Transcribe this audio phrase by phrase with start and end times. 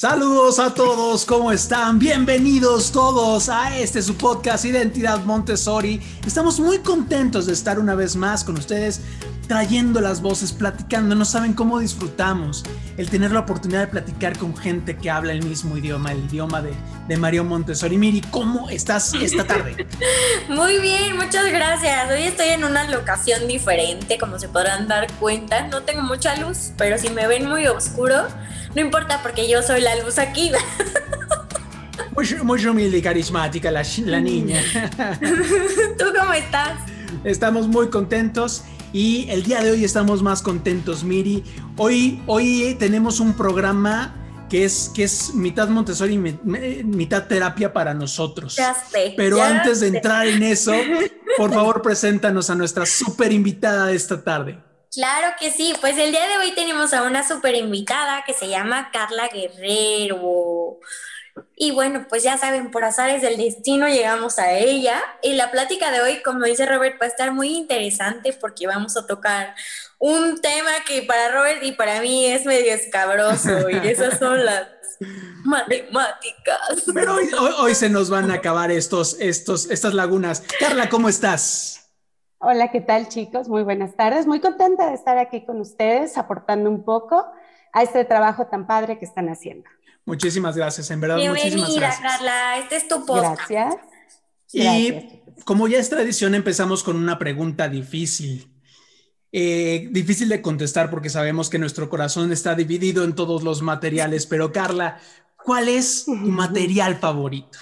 [0.00, 1.98] Saludos a todos, ¿cómo están?
[1.98, 6.00] Bienvenidos todos a este su podcast Identidad Montessori.
[6.26, 9.02] Estamos muy contentos de estar una vez más con ustedes,
[9.50, 11.16] trayendo las voces, platicando.
[11.16, 12.62] No saben cómo disfrutamos
[12.96, 16.62] el tener la oportunidad de platicar con gente que habla el mismo idioma, el idioma
[16.62, 16.72] de,
[17.08, 17.98] de Mario Montessori.
[17.98, 19.88] Miri, ¿cómo estás esta tarde?
[20.48, 22.12] Muy bien, muchas gracias.
[22.12, 25.66] Hoy estoy en una locación diferente, como se podrán dar cuenta.
[25.66, 28.28] No tengo mucha luz, pero si me ven muy oscuro,
[28.76, 30.52] no importa porque yo soy la luz aquí.
[32.42, 34.60] Muy, humilde y carismática la, la niña.
[35.98, 36.78] ¿Tú cómo estás?
[37.24, 41.44] Estamos muy contentos y el día de hoy estamos más contentos, Miri.
[41.76, 44.16] Hoy, hoy tenemos un programa
[44.50, 48.56] que es, que es mitad Montessori y mitad terapia para nosotros.
[48.56, 50.72] Ya sé, Pero antes de entrar en eso,
[51.36, 54.58] por favor, preséntanos a nuestra súper invitada de esta tarde.
[54.92, 58.48] Claro que sí, pues el día de hoy tenemos a una súper invitada que se
[58.48, 60.80] llama Carla Guerrero.
[61.56, 65.00] Y bueno, pues ya saben, por azares del destino llegamos a ella.
[65.22, 68.96] Y la plática de hoy, como dice Robert, va a estar muy interesante porque vamos
[68.96, 69.54] a tocar
[69.98, 73.70] un tema que para Robert y para mí es medio escabroso.
[73.70, 74.68] y esas son las
[75.44, 76.84] matemáticas.
[76.92, 77.28] Pero hoy,
[77.58, 80.42] hoy, se nos van a acabar estos, estos, estas lagunas.
[80.58, 81.90] Carla, ¿cómo estás?
[82.38, 83.48] Hola, ¿qué tal chicos?
[83.48, 84.26] Muy buenas tardes.
[84.26, 87.26] Muy contenta de estar aquí con ustedes, aportando un poco
[87.72, 89.68] a este trabajo tan padre que están haciendo.
[90.10, 91.18] Muchísimas gracias, en verdad.
[91.18, 92.10] Bienvenida, muchísimas gracias.
[92.10, 92.58] Carla.
[92.58, 93.48] Este es tu podcast.
[93.48, 93.76] Gracias.
[94.52, 98.52] Y como ya es tradición, empezamos con una pregunta difícil.
[99.30, 104.26] Eh, difícil de contestar porque sabemos que nuestro corazón está dividido en todos los materiales,
[104.26, 104.98] pero Carla,
[105.44, 107.60] ¿cuál es tu material favorito?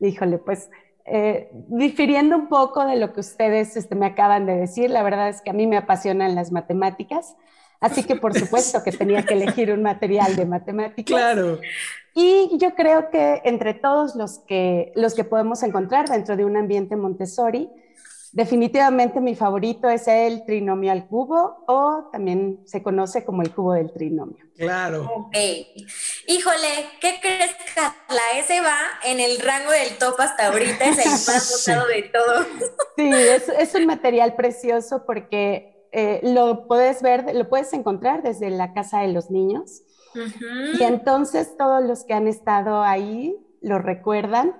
[0.00, 0.68] Híjole, pues
[1.04, 5.28] eh, difiriendo un poco de lo que ustedes este, me acaban de decir, la verdad
[5.28, 7.36] es que a mí me apasionan las matemáticas,
[7.80, 11.16] así que por supuesto que tenía que elegir un material de matemáticas.
[11.16, 11.60] Claro.
[12.14, 16.56] Y yo creo que entre todos los que, los que podemos encontrar dentro de un
[16.56, 17.68] ambiente Montessori,
[18.36, 23.72] Definitivamente mi favorito es el trinomio al cubo o también se conoce como el cubo
[23.72, 24.44] del trinomio.
[24.58, 25.10] Claro.
[25.10, 25.36] Ok.
[26.26, 26.68] Híjole,
[27.00, 28.20] ¿qué crees, Carla?
[28.36, 32.44] Ese va en el rango del top hasta ahorita, es el más usado de todo.
[32.96, 38.50] Sí, es, es, un material precioso porque eh, lo puedes ver, lo puedes encontrar desde
[38.50, 39.82] la casa de los niños.
[40.14, 40.78] Uh -huh.
[40.78, 44.54] Y entonces todos los que han estado ahí lo recuerdan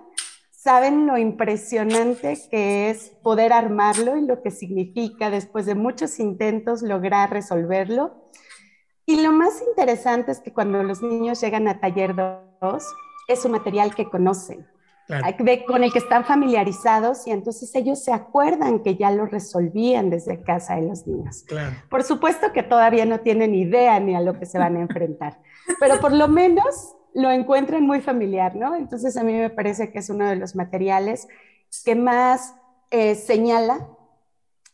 [0.50, 6.80] saben lo impresionante que es poder armarlo y lo que significa después de muchos intentos
[6.80, 8.30] lograr resolverlo.
[9.04, 12.84] Y lo más interesante es que cuando los niños llegan a taller 2,
[13.28, 14.66] es un material que conocen,
[15.06, 15.26] claro.
[15.66, 20.42] con el que están familiarizados y entonces ellos se acuerdan que ya lo resolvían desde
[20.42, 21.44] casa de los niños.
[21.46, 21.76] Claro.
[21.88, 25.38] Por supuesto que todavía no tienen idea ni a lo que se van a enfrentar,
[25.80, 28.74] pero por lo menos lo encuentran muy familiar, ¿no?
[28.74, 31.28] Entonces a mí me parece que es uno de los materiales
[31.84, 32.54] que más
[32.90, 33.88] eh, señala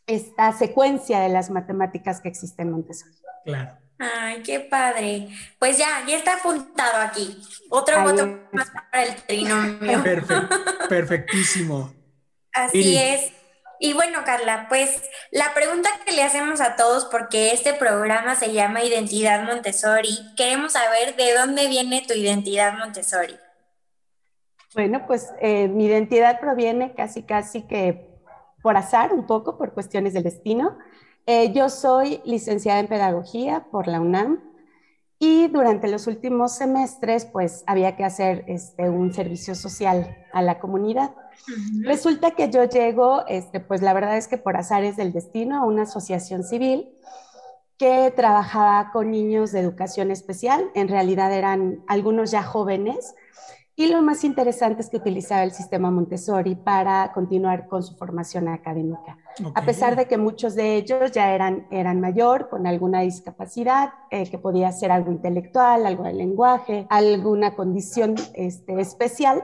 [0.07, 3.15] esta secuencia de las matemáticas que existen en Montessori.
[3.45, 3.82] Claro.
[3.99, 5.29] Ay, qué padre.
[5.59, 7.41] Pues ya, ya está apuntado aquí.
[7.69, 10.03] Otro Ahí voto más para el trinomio.
[10.89, 11.93] Perfectísimo.
[12.53, 12.97] Así Miri.
[12.97, 13.31] es.
[13.79, 18.53] Y bueno, Carla, pues la pregunta que le hacemos a todos, porque este programa se
[18.53, 23.37] llama Identidad Montessori, queremos saber de dónde viene tu identidad Montessori.
[24.73, 28.07] Bueno, pues eh, mi identidad proviene casi, casi que
[28.61, 30.77] por azar, un poco, por cuestiones del destino.
[31.25, 34.41] Eh, yo soy licenciada en Pedagogía por la UNAM
[35.19, 40.59] y durante los últimos semestres, pues había que hacer este, un servicio social a la
[40.59, 41.15] comunidad.
[41.83, 45.65] Resulta que yo llego, este, pues la verdad es que por azares del destino, a
[45.65, 46.89] una asociación civil
[47.77, 50.69] que trabajaba con niños de educación especial.
[50.75, 53.15] En realidad eran algunos ya jóvenes.
[53.75, 58.47] Y lo más interesante es que utilizaba el sistema Montessori para continuar con su formación
[58.47, 59.17] académica.
[59.55, 64.29] A pesar de que muchos de ellos ya eran, eran mayor, con alguna discapacidad, eh,
[64.29, 69.43] que podía ser algo intelectual, algo de lenguaje, alguna condición este, especial,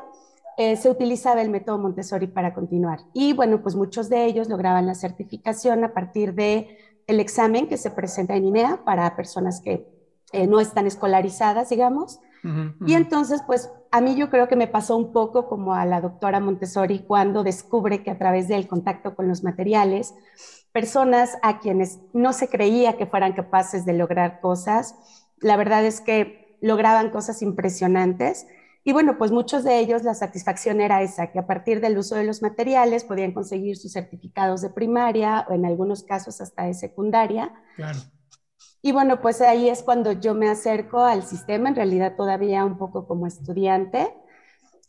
[0.58, 3.00] eh, se utilizaba el método Montessori para continuar.
[3.14, 6.78] Y bueno, pues muchos de ellos lograban la certificación a partir de
[7.08, 9.88] el examen que se presenta en INEA para personas que
[10.34, 12.20] eh, no están escolarizadas, digamos.
[12.86, 16.02] Y entonces, pues a mí yo creo que me pasó un poco como a la
[16.02, 20.14] doctora Montessori cuando descubre que a través del contacto con los materiales,
[20.72, 24.96] personas a quienes no se creía que fueran capaces de lograr cosas,
[25.42, 28.48] la verdad es que lograban cosas impresionantes.
[28.84, 32.16] Y bueno, pues muchos de ellos la satisfacción era esa, que a partir del uso
[32.16, 36.74] de los materiales podían conseguir sus certificados de primaria o en algunos casos hasta de
[36.74, 37.52] secundaria.
[37.76, 38.00] Claro.
[38.82, 42.78] Y bueno, pues ahí es cuando yo me acerco al sistema, en realidad todavía un
[42.78, 44.14] poco como estudiante.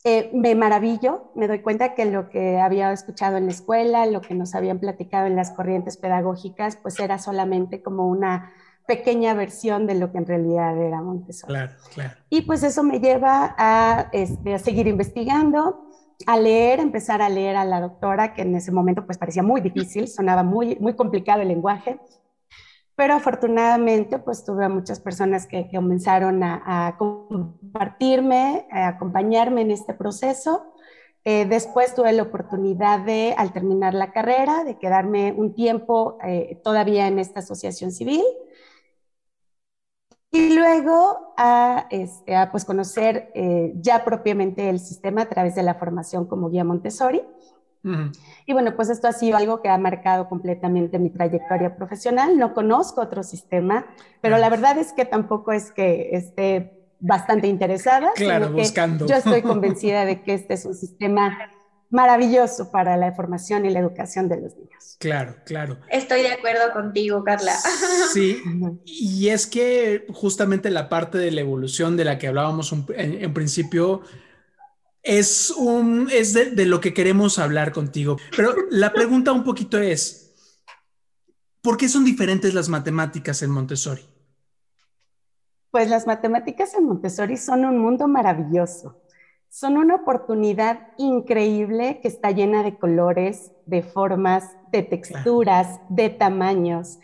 [0.03, 4.21] Eh, me maravillo, me doy cuenta que lo que había escuchado en la escuela, lo
[4.21, 8.51] que nos habían platicado en las corrientes pedagógicas, pues era solamente como una
[8.87, 11.53] pequeña versión de lo que en realidad era Montessori.
[11.53, 12.13] Claro, claro.
[12.29, 15.87] Y pues eso me lleva a, este, a seguir investigando,
[16.25, 19.61] a leer, empezar a leer a la doctora, que en ese momento pues parecía muy
[19.61, 21.99] difícil, sonaba muy, muy complicado el lenguaje,
[23.01, 29.95] pero afortunadamente pues tuve a muchas personas que, comenzaron a, compartirme, a acompañarme en este
[29.95, 30.75] proceso.
[31.23, 36.61] Eh, después tuve la oportunidad de, al terminar la carrera, de quedarme un tiempo eh,
[36.63, 38.23] todavía en esta asociación civil
[40.29, 45.73] y luego a, este, pues conocer eh, ya propiamente el sistema a través de la
[45.73, 47.23] formación como guía Montessori.
[48.45, 52.37] Y bueno, pues esto ha sido algo que ha marcado completamente mi trayectoria profesional.
[52.37, 53.87] No conozco otro sistema,
[54.21, 58.11] pero la verdad es que tampoco es que esté bastante interesada.
[58.15, 59.07] Claro, buscando.
[59.07, 61.37] Yo estoy convencida de que este es un sistema
[61.91, 64.95] maravilloso para la formación y la educación de los niños.
[64.97, 65.77] Claro, claro.
[65.89, 67.53] Estoy de acuerdo contigo, Carla.
[68.13, 68.41] Sí,
[68.85, 74.01] y es que justamente la parte de la evolución de la que hablábamos en, principio
[75.03, 78.17] es, un, es de, de, lo que queremos hablar contigo.
[78.35, 80.33] Pero la pregunta un poquito es,
[81.61, 84.05] ¿por qué son diferentes las matemáticas en Montessori?
[85.71, 89.01] Pues las matemáticas en Montessori son un mundo maravilloso
[89.51, 96.99] son una oportunidad increíble que está llena de colores, de formas, de texturas, de tamaños.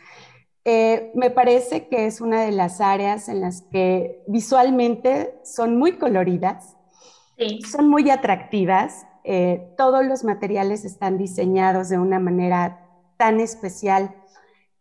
[0.63, 5.97] Eh, me parece que es una de las áreas en las que visualmente son muy
[5.97, 6.76] coloridas,
[7.69, 9.05] son muy atractivas.
[9.23, 12.85] Eh, todos los materiales están diseñados de una manera
[13.17, 14.15] tan especial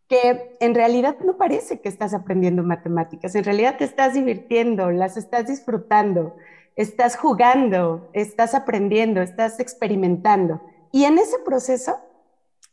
[0.09, 5.17] que en realidad no parece que estás aprendiendo matemáticas, en realidad te estás divirtiendo, las
[5.17, 6.37] estás disfrutando
[6.77, 10.61] estás jugando, estás aprendiendo, estás experimentando.
[10.93, 11.99] Y en ese proceso,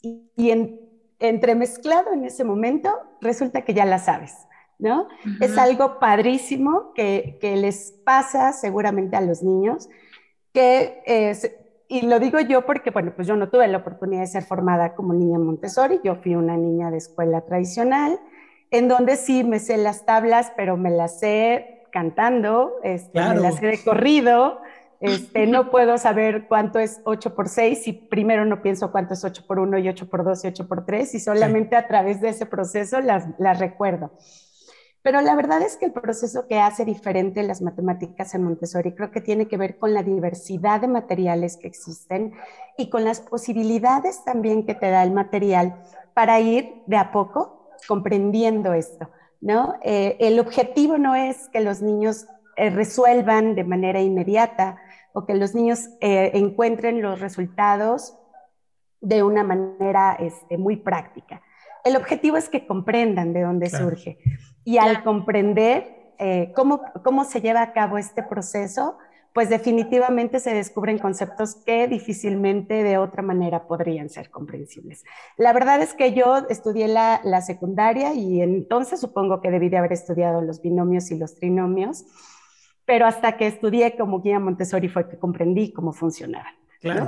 [0.01, 0.79] y, en,
[1.19, 4.35] entremezclado en ese momento, resulta que ya la sabes,
[4.83, 5.07] ¿no?
[5.39, 9.89] Es algo padrísimo que, les pasa seguramente a los niños,
[10.53, 11.01] que,
[11.87, 14.93] y lo digo yo porque, bueno, pues yo no tuve la oportunidad de ser formada
[14.93, 18.19] como niña Montessori, yo fui una niña de escuela tradicional,
[18.71, 23.61] en donde sí me sé las tablas, pero me las sé cantando, este, me las
[23.61, 24.59] he de corrido,
[24.99, 29.23] este, no puedo saber cuánto es 8 por 6 si primero no pienso cuánto es
[29.23, 32.19] 8 por 1 y 8 por 2 y 8 por 3 y solamente a través
[32.19, 34.11] de ese proceso las, las recuerdo.
[35.03, 39.11] Pero la verdad es que el proceso que hace diferente las matemáticas en Montessori creo
[39.11, 42.33] que tiene que ver con la diversidad de materiales que existen
[42.77, 45.75] y con las posibilidades también que te da el material
[46.13, 49.09] para ir de a poco comprendiendo esto.
[49.41, 49.75] ¿no?
[49.83, 52.25] Eh, el objetivo no es que los niños
[52.55, 54.77] eh, resuelvan de manera inmediata
[55.11, 58.17] o que los niños eh, encuentren los resultados
[59.01, 61.41] de una manera este, muy práctica.
[61.83, 64.17] El objetivo es que comprendan de dónde surge.
[64.63, 66.13] Y al comprender
[66.55, 68.97] cómo, cómo se lleva a cabo este proceso,
[69.33, 75.03] pues definitivamente se descubren conceptos que difícilmente de otra manera podrían ser comprensibles.
[75.37, 79.91] La verdad es que yo estudié la, secundaria y entonces supongo que debí de haber
[79.91, 82.05] estudiado los binomios y los trinomios,
[82.85, 86.53] pero hasta que estudié como guía Montessori fue que comprendí cómo funcionaban.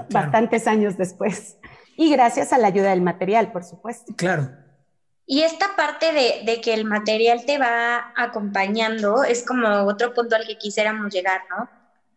[0.09, 1.57] Bastantes años después.
[1.97, 4.13] Y gracias a la ayuda del material, por supuesto.
[4.15, 4.49] Claro,
[5.25, 10.45] y esta parte de, que el material te va acompañando es como otro punto al
[10.45, 11.69] que quisiéramos llegar, ¿no?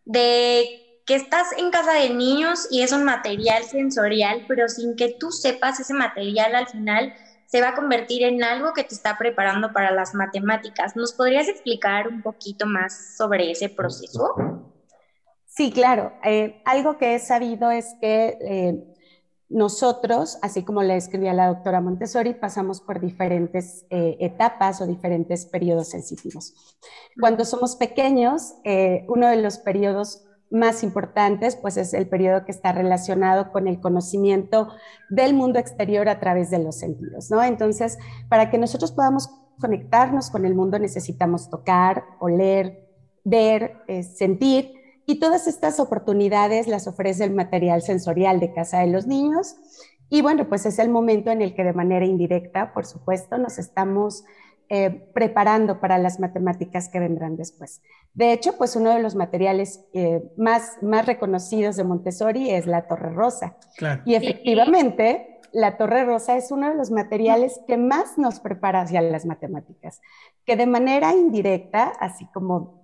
[0.05, 5.15] de que estás en casa de niños y es un material sensorial, pero sin que
[5.19, 7.13] tú sepas ese material al final
[7.45, 10.95] se va a convertir en algo que te está preparando para las matemáticas.
[10.95, 14.35] ¿Nos podrías explicar un poquito más sobre ese proceso?
[15.47, 16.13] Sí, claro.
[16.23, 18.75] Eh, algo que he sabido es que eh,
[19.49, 25.47] nosotros, así como le escribía la doctora Montessori, pasamos por diferentes eh, etapas o diferentes
[25.47, 26.77] periodos sensitivos.
[27.19, 32.51] Cuando somos pequeños, eh, uno de los periodos más importantes, pues es el periodo que
[32.51, 34.69] está relacionado con el conocimiento
[35.09, 37.43] del mundo exterior a través de los sentidos, ¿no?
[37.43, 37.97] Entonces,
[38.29, 39.29] para que nosotros podamos
[39.59, 42.87] conectarnos con el mundo necesitamos tocar, oler,
[43.23, 44.78] ver, eh, sentir
[45.09, 49.55] y todas estas oportunidades las ofrece el material sensorial de Casa de los Niños.
[50.07, 53.57] Y bueno, pues es el momento en el que de manera indirecta, por supuesto, nos
[53.57, 54.23] estamos
[54.69, 57.81] eh, preparando para las matemáticas que vendrán después.
[58.13, 62.85] De hecho, pues uno de los materiales eh, más, más reconocidos de Montessori es la
[62.87, 63.57] Torre Rosa.
[64.05, 69.01] Y efectivamente, la torre rosa es uno de los materiales que más nos prepara hacia
[69.01, 70.01] las matemáticas,
[70.45, 72.78] que de manera indirecta, así como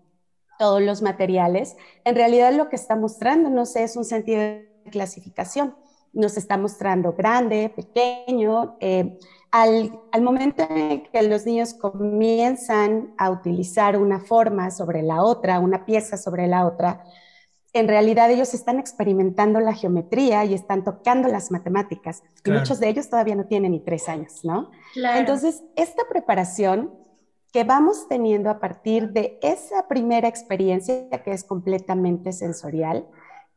[0.57, 4.69] todos los materiales, en realidad lo que está mostrando, no sé, es un sentido de
[4.91, 5.75] clasificación.
[6.13, 8.77] Nos está mostrando grande, pequeño.
[8.79, 9.17] Eh,
[9.51, 15.59] al, al, momento en que los niños comienzan a utilizar una forma sobre la otra,
[15.59, 17.03] una pieza sobre la otra,
[17.75, 22.23] en realidad ellos están experimentando la geometría y están tocando las matemáticas.
[22.45, 24.71] Y muchos de ellos todavía no tienen ni tres años, ¿no?
[24.95, 26.93] Entonces, esta preparación
[27.55, 33.07] que vamos teniendo a partir de esa primera experiencia que es completamente sensorial,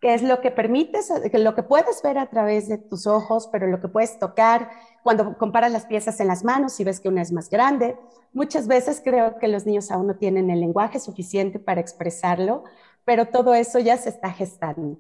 [0.01, 3.67] que es lo que permites, lo que puedes ver a través de tus ojos, pero
[3.67, 4.71] lo que puedes tocar
[5.03, 7.99] cuando comparas las piezas en las manos y ves que una es más grande.
[8.33, 12.63] Muchas veces creo que los niños aún no tienen el lenguaje suficiente para expresarlo,
[13.05, 14.97] pero todo eso ya se está gestando,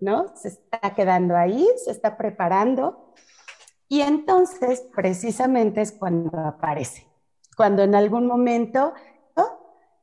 [0.00, 0.34] ¿no?
[0.36, 3.12] Se está quedando ahí, se está preparando.
[3.88, 7.07] Y entonces, precisamente es cuando aparece,
[7.58, 8.94] cuando en algún momento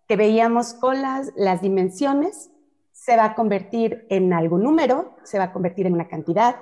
[0.07, 2.51] que veíamos con las, las dimensiones,
[2.91, 6.57] se va a convertir en algún número, se va a convertir en una cantidad,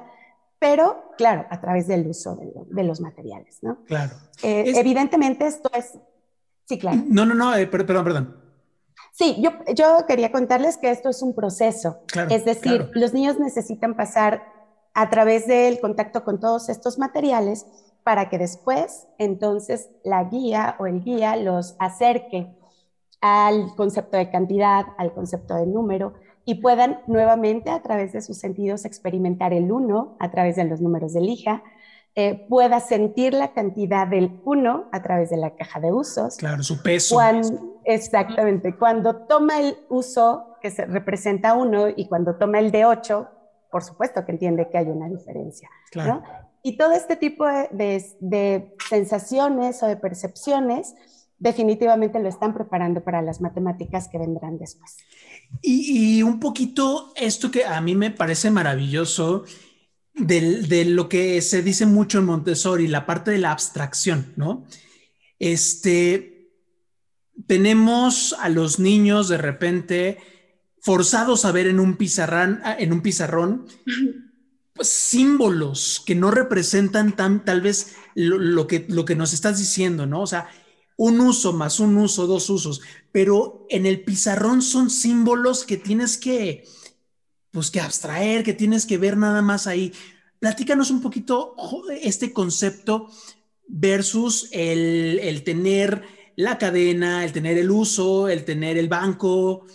[0.59, 2.37] pero claro, a través del uso
[2.69, 3.83] de, los materiales, ¿no?
[3.85, 4.13] Claro.
[4.43, 5.97] Eh, evidentemente esto es...
[6.65, 7.01] Sí, claro.
[7.07, 8.37] No, no, no, eh, perdón, perdón.
[9.11, 12.03] Sí, yo, yo quería contarles que esto es un proceso.
[12.29, 14.43] es decir, los niños necesitan pasar
[14.93, 17.65] a través del contacto con todos estos materiales
[18.03, 22.53] para que después, entonces, la guía o el guía los acerque
[23.21, 26.13] al concepto de cantidad, al concepto de número,
[26.45, 30.81] y puedan nuevamente a través de sus sentidos experimentar el uno a través de los
[30.81, 31.63] números de lija,
[32.15, 36.37] eh, pueda sentir la cantidad del 1 a través de la caja de usos.
[36.37, 37.17] Claro, su peso.
[37.85, 38.77] exactamente.
[38.77, 43.27] Cuando toma el uso, que se representa 1, y cuando toma el de 8,
[43.71, 45.67] por supuesto que entiende que hay una diferencia.
[45.89, 46.21] Claro.
[46.63, 50.95] Y todo este tipo de, sensaciones o de percepciones
[51.37, 54.97] definitivamente lo están preparando para las matemáticas que vendrán después.
[55.61, 59.43] Y, y, un poquito esto que a mí me parece maravilloso
[60.13, 64.65] de lo que se dice mucho en Montessori, la parte de la abstracción, ¿no?
[65.39, 66.51] Este,
[67.47, 70.17] tenemos a los niños de repente
[70.81, 73.67] forzados a ver en un pizarrón, en un pizarrón
[74.81, 80.21] símbolos que no representan tan, tal vez lo, que, lo que nos estás diciendo, ¿no?
[80.21, 80.49] O sea,
[80.95, 86.17] un uso más un uso, dos usos, pero en el pizarrón son símbolos que tienes
[86.17, 86.65] que,
[87.51, 89.93] pues que abstraer, que tienes que ver nada más ahí.
[90.39, 91.55] Platícanos un poquito
[92.01, 93.09] este concepto
[93.67, 96.03] versus el, tener
[96.35, 99.65] la cadena, el tener el uso, el tener el banco,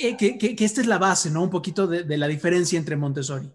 [0.00, 1.42] eh, que, esta es la base, ¿no?
[1.42, 3.50] Un poquito de, la diferencia entre Montessori.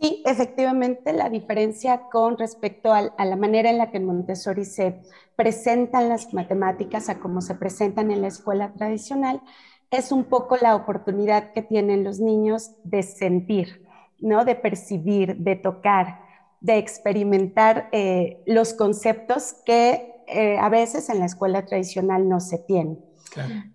[0.00, 4.64] Sí, efectivamente, la diferencia con respecto a, a, la manera en la que en Montessori
[4.64, 5.02] se
[5.34, 9.42] presentan las matemáticas a cómo se presentan en la escuela tradicional
[9.90, 13.84] es un poco la oportunidad que tienen los niños de sentir,
[14.20, 14.44] ¿no?
[14.44, 16.20] De percibir, de tocar,
[16.60, 22.58] de experimentar eh, los conceptos que eh, a veces en la escuela tradicional no se
[22.58, 22.98] tienen.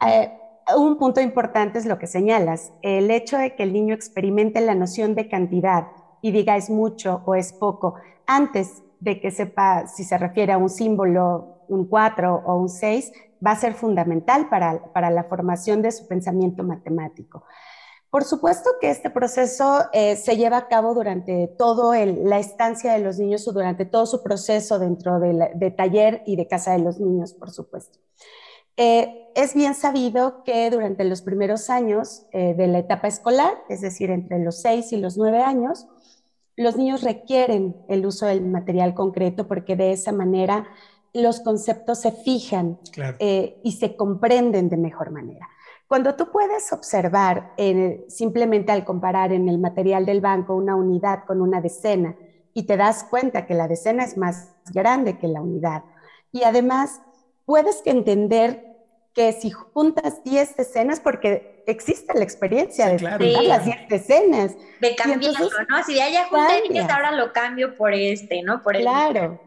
[0.05, 0.31] Eh,
[0.75, 4.75] un punto importante es lo que señalas, el hecho de que el niño experimente la
[4.75, 5.87] noción de cantidad
[6.23, 10.57] y diga es mucho o es poco, antes de que sepa si se refiere a
[10.57, 13.11] un símbolo, un 4 o un 6,
[13.45, 17.43] va a ser fundamental para, para la formación de su pensamiento matemático.
[18.09, 22.99] Por supuesto que este proceso eh, se lleva a cabo durante toda la estancia de
[22.99, 26.99] los niños o durante todo su proceso dentro de, taller y de casa de los
[26.99, 27.99] niños, por supuesto.
[28.77, 33.81] Eh, es bien sabido que durante los primeros años eh, de la etapa escolar, es
[33.81, 35.87] decir, entre los 6 y los 9 años,
[36.55, 40.67] los niños requieren el uso del material concreto porque de esa manera
[41.13, 42.79] los conceptos se fijan
[43.19, 45.47] eh, y se comprenden de mejor manera.
[45.87, 47.53] Cuando tú puedes observar
[48.07, 52.15] simplemente al comparar en el material del banco una unidad con una decena
[52.53, 55.83] y te das cuenta que la decena es más grande que la unidad
[56.31, 57.01] y además
[57.45, 58.72] puedes entender
[59.13, 64.55] que si juntas 10 decenas, porque existe la experiencia de juntar las 10 decenas.
[64.81, 65.83] De cambiarlo, ¿no?
[65.83, 68.63] Si ya ya junté ahora lo cambio por este, ¿no?
[68.63, 69.39] Por el claro.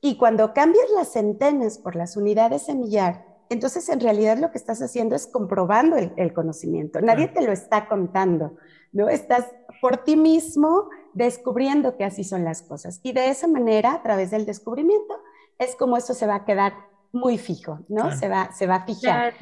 [0.00, 4.82] Y cuando cambias las centenas por las unidades semillar, entonces en realidad lo que estás
[4.82, 7.00] haciendo es comprobando el, conocimiento.
[7.00, 8.56] Nadie te lo está contando,
[8.92, 9.08] ¿no?
[9.08, 9.46] Estás
[9.80, 13.00] por ti mismo descubriendo que así son las cosas.
[13.02, 15.22] Y de esa manera, a través del descubrimiento,
[15.58, 16.74] es como esto se va a quedar
[17.14, 18.14] muy fijo, ¿no?
[18.16, 19.34] Se, va, se va a fijar.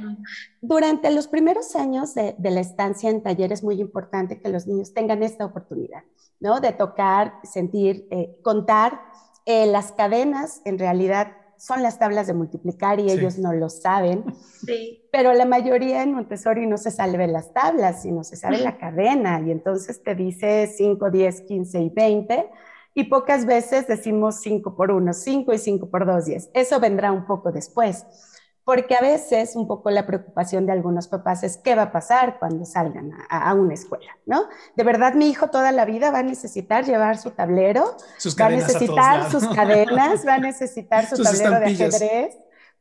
[0.60, 4.94] Durante los primeros años de, la estancia en taller es muy importante que los niños
[4.94, 6.02] tengan esta oportunidad,
[6.38, 6.60] ¿no?
[6.60, 9.00] De tocar, sentir, eh, contar.
[9.46, 14.24] Eh, las cadenas en realidad son las tablas de multiplicar y ellos no lo saben.
[14.66, 15.08] Sí.
[15.10, 19.40] Pero la mayoría en Montessori no se sabe las tablas, sino se sabe la cadena
[19.40, 22.50] y entonces te dice 5, 10, 15 y 20
[22.94, 26.50] y pocas veces decimos 5 por 1, 5 y 5 por 2, 10.
[26.54, 28.04] Eso vendrá un poco después,
[28.64, 32.38] porque a veces un poco la preocupación de algunos papás es qué va a pasar
[32.38, 34.44] cuando salgan a, una escuela, ¿no?
[34.76, 37.96] De verdad mi hijo toda la vida va a necesitar llevar su tablero,
[38.40, 42.36] va a necesitar sus cadenas, va a necesitar su tablero de ajedrez.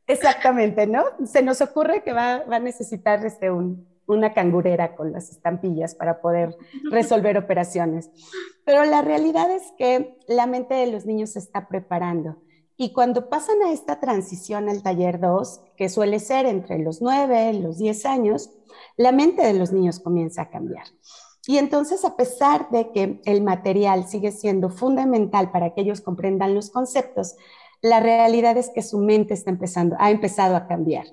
[0.08, 1.04] Exactamente, ¿no?
[1.24, 5.94] Se nos ocurre que va, va a necesitar este, un, una cangurera con las estampillas
[5.94, 6.56] para poder
[6.90, 8.10] resolver operaciones.
[8.64, 12.36] Pero la realidad es que la mente de los niños se está preparando.
[12.76, 17.52] Y cuando pasan a esta transición al taller 2, que suele ser entre los 9
[17.52, 18.50] y los 10 años,
[18.96, 20.86] la mente de los niños comienza a cambiar.
[21.46, 26.54] Y entonces, a pesar de que el material sigue siendo fundamental para que ellos comprendan
[26.54, 27.36] los conceptos,
[27.80, 31.06] la realidad es que su mente está empezando, ha empezado a cambiar.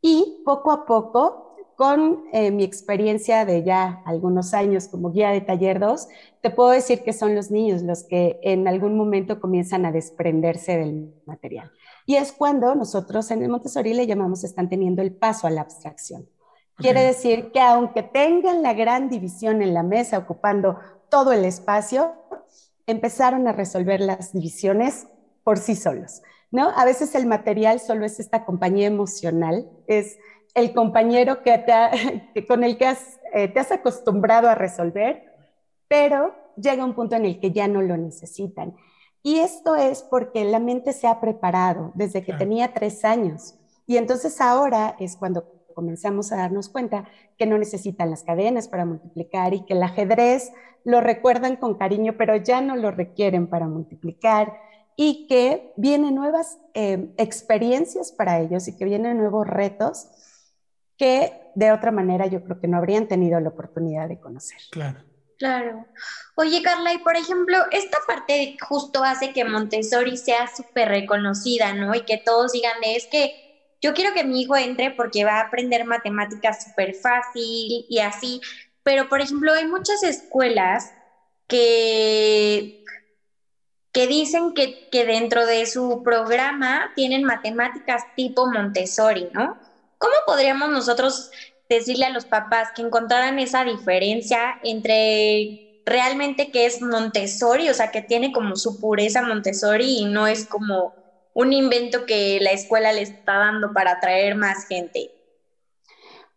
[0.00, 1.47] Y poco a poco
[1.78, 6.08] con eh, mi experiencia de ya algunos años como guía de taller 2,
[6.40, 10.76] te puedo decir que son los niños los que en algún momento comienzan a desprenderse
[10.76, 11.70] del material.
[12.04, 15.60] Y es cuando nosotros en el Montessori le llamamos están teniendo el paso a la
[15.60, 16.28] abstracción.
[16.74, 22.12] Quiere decir que aunque tengan la gran división en la mesa ocupando todo el espacio,
[22.88, 25.06] empezaron a resolver las divisiones
[25.44, 26.22] por sí solos.
[26.50, 26.70] ¿no?
[26.70, 30.18] A veces el material solo es esta compañía emocional, es
[30.54, 31.64] el compañero que,
[32.46, 32.94] con el que
[33.34, 35.24] eh, te has acostumbrado a resolver,
[35.88, 38.74] pero llega un punto en el que ya no lo necesitan.
[39.22, 43.54] Y esto es porque la mente se ha preparado desde que tenía tres años.
[43.86, 47.04] Y entonces ahora es cuando comenzamos a darnos cuenta
[47.36, 50.52] que no necesitan las cadenas para multiplicar y que el ajedrez
[50.84, 54.54] lo recuerdan con cariño, pero ya no lo requieren para multiplicar
[54.96, 60.08] y que vienen nuevas eh, experiencias para ellos y que vienen nuevos retos
[60.98, 64.58] que de otra manera yo creo que no habrían tenido la oportunidad de conocer.
[64.70, 65.04] Claro.
[65.38, 65.88] Claro.
[66.34, 71.94] Oye, Carla, y por ejemplo, esta parte justo hace que Montessori sea súper reconocida, ¿no?
[71.94, 73.30] Y que todos digan, es que
[73.80, 78.40] yo quiero que mi hijo entre porque va a aprender matemáticas súper fácil y así.
[78.82, 80.94] Pero, por ejemplo, hay muchas escuelas
[81.46, 82.74] que,
[83.92, 89.56] que dicen que, que dentro de su programa tienen matemáticas tipo Montessori, ¿no?
[89.98, 91.30] ¿Cómo podríamos nosotros
[91.68, 97.90] decirle a los papás que encontraran esa diferencia entre realmente que es Montessori, o sea,
[97.90, 100.94] que tiene como su pureza Montessori y no es como
[101.34, 105.10] un invento que la escuela le está dando para atraer más gente?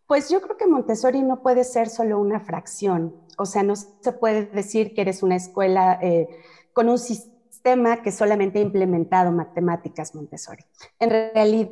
[0.06, 4.12] Pues yo creo que Montessori no puede ser solo una fracción, o sea, no se
[4.12, 6.28] puede decir que eres una escuela eh,
[6.72, 10.64] con un sistema que solamente ha implementado matemáticas Montessori.
[10.98, 11.70] En realidad,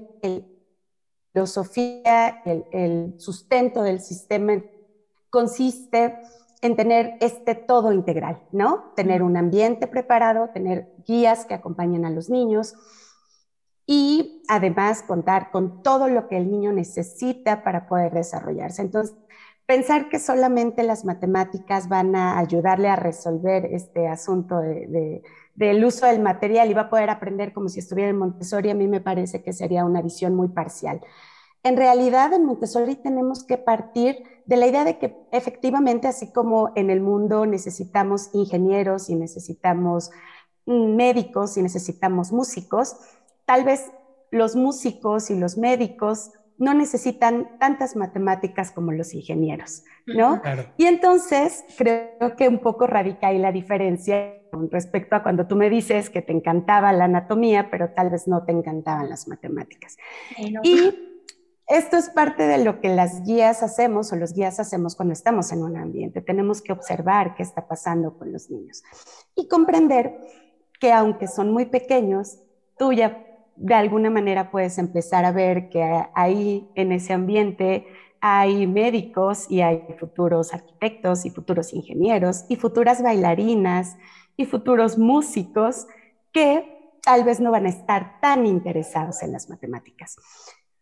[1.33, 4.63] filosofía, el, sustento del sistema
[5.31, 6.19] consiste
[6.63, 8.93] en tener este todo integral, ¿no?
[8.97, 12.75] Tener un ambiente preparado, tener guías que acompañen a los niños
[13.87, 18.83] y además contar con todo lo que el niño necesita para poder desarrollarse.
[18.83, 19.17] Entonces,
[19.67, 24.59] pensar que solamente las matemáticas van a ayudarle a resolver este asunto
[25.61, 28.75] del uso del material y va a poder aprender como si estuviera en Montessori, a
[28.75, 31.03] mí me parece que sería una visión muy parcial.
[31.63, 36.73] En realidad, en Montessori tenemos que partir de la idea de que efectivamente, así como
[36.77, 40.11] en el mundo necesitamos ingenieros y necesitamos
[40.65, 42.97] médicos y necesitamos músicos,
[43.45, 43.93] tal vez
[44.31, 50.43] los músicos y los médicos no necesitan tantas matemáticas como los ingenieros, ¿no?
[50.77, 55.57] Y entonces creo que un poco radica ahí la diferencia con respecto a cuando tú
[55.57, 59.97] me dices que te encantaba la anatomía, pero tal vez no te encantaban las matemáticas.
[60.63, 61.23] Y
[61.67, 65.53] esto es parte de lo que las guías hacemos o los guías hacemos cuando estamos
[65.53, 66.21] en un ambiente.
[66.21, 68.83] Tenemos que observar qué está pasando con los niños
[69.35, 70.15] y comprender
[70.79, 72.39] que aunque son muy pequeños,
[72.77, 73.30] tú ya
[73.61, 75.83] de alguna manera puedes empezar a ver que
[76.15, 77.87] ahí en ese ambiente
[78.23, 83.97] hay médicos y hay futuros arquitectos y futuros ingenieros y futuras bailarinas
[84.37, 85.87] y futuros músicos
[86.33, 90.17] que tal vez no van a estar tan interesados en las matemáticas.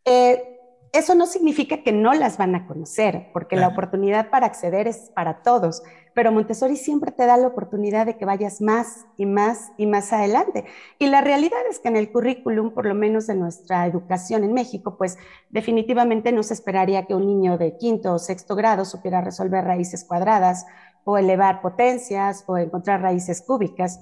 [0.05, 0.59] Eh,
[0.93, 5.11] eso no significa que no las van a conocer, porque la oportunidad para acceder es
[5.15, 5.83] para todos,
[6.19, 10.13] pero Montessori siempre te da la oportunidad de que vayas más y más y más
[10.13, 10.65] adelante.
[10.99, 14.53] Y la realidad es que en el currículum, por lo menos de nuestra educación en
[14.53, 15.17] México, pues
[15.49, 20.03] definitivamente no se esperaría que un niño de quinto o sexto grado supiera resolver raíces
[20.03, 20.67] cuadradas
[21.05, 24.01] o elevar potencias o encontrar raíces cúbicas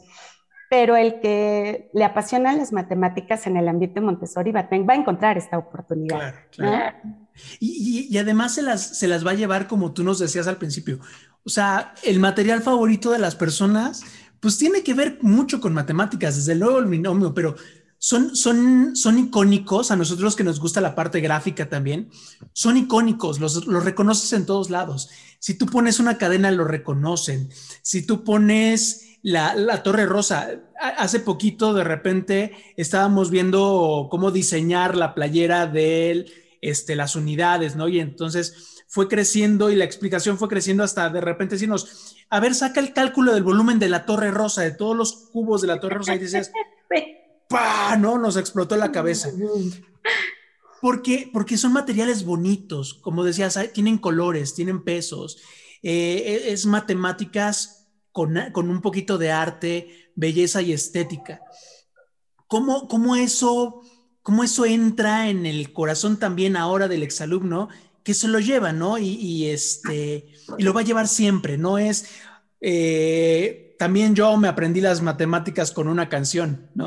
[0.68, 5.59] pero el que le apasionan las matemáticas en el ambiente Montessori va, a encontrar esta
[5.59, 6.35] oportunidad.
[6.50, 6.96] Claro,
[7.61, 10.98] Y, además se las, se las va a llevar como tú nos decías al principio.
[11.46, 14.02] O sea, el material favorito de las personas,
[14.40, 17.54] pues tiene que ver mucho con matemáticas, desde luego el binomio, pero
[17.98, 22.11] son, son, son icónicos, a nosotros que nos gusta la parte gráfica también,
[22.52, 25.09] son icónicos, los, los reconoces en todos lados.
[25.38, 27.48] Si tú pones una cadena, lo reconocen.
[27.82, 30.50] Si tú pones la, Torre Rosa.
[30.80, 36.26] Hace poquito, de repente, estábamos viendo cómo diseñar la playera de
[36.61, 37.88] este, las unidades, ¿no?
[37.88, 42.54] Y entonces fue creciendo y la explicación fue creciendo hasta de repente decirnos, a ver,
[42.54, 45.80] saca el cálculo del volumen de la Torre Rosa, de todos los cubos de la
[45.80, 46.50] Torre Rosa, y dices,
[47.50, 47.98] ¡pah!
[47.98, 49.28] No, nos explotó la cabeza.
[50.80, 55.42] Porque, porque son materiales bonitos, como decías, tienen colores, tienen pesos,
[55.82, 61.42] eh, es matemáticas con, un poquito de arte, belleza y estética.
[62.46, 63.82] ¿Cómo, cómo, eso,
[64.22, 67.68] ¿Cómo eso entra en el corazón también ahora del exalumno
[68.07, 68.99] que se lo lleva, ¿no?
[68.99, 71.77] Y, este, y lo va a llevar siempre, ¿no?
[71.77, 72.07] Es,
[72.61, 76.87] eh, también yo me aprendí las matemáticas con una canción, ¿no?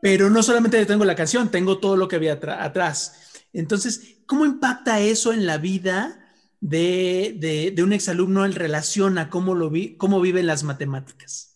[0.00, 3.42] Pero no solamente tengo la canción, tengo todo lo que había atrás.
[3.52, 9.56] Entonces, ¿cómo impacta eso en la vida de, de, un exalumno en relación a cómo,
[9.56, 11.51] lo cómo viven las matemáticas?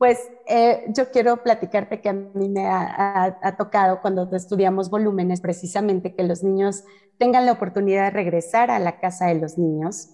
[0.00, 6.14] Pues eh, yo quiero platicarte que a mí me ha, tocado cuando estudiamos volúmenes precisamente
[6.14, 6.84] que los niños
[7.18, 10.08] tengan la oportunidad de regresar a la casa de los niños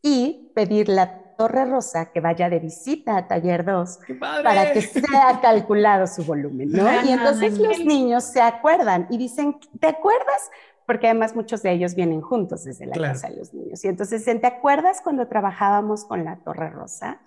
[0.00, 3.98] y pedir la Torre Rosa que vaya de visita a Taller 2
[4.44, 6.86] para que sea calculado su volumen, ¿no?
[7.04, 10.50] Y entonces los niños se acuerdan y dicen, ¿te acuerdas?
[10.86, 13.84] porque además muchos de ellos vienen juntos desde la casa de los niños.
[13.84, 17.20] Y entonces, ¿te acuerdas cuando trabajábamos con la Torre Rosa?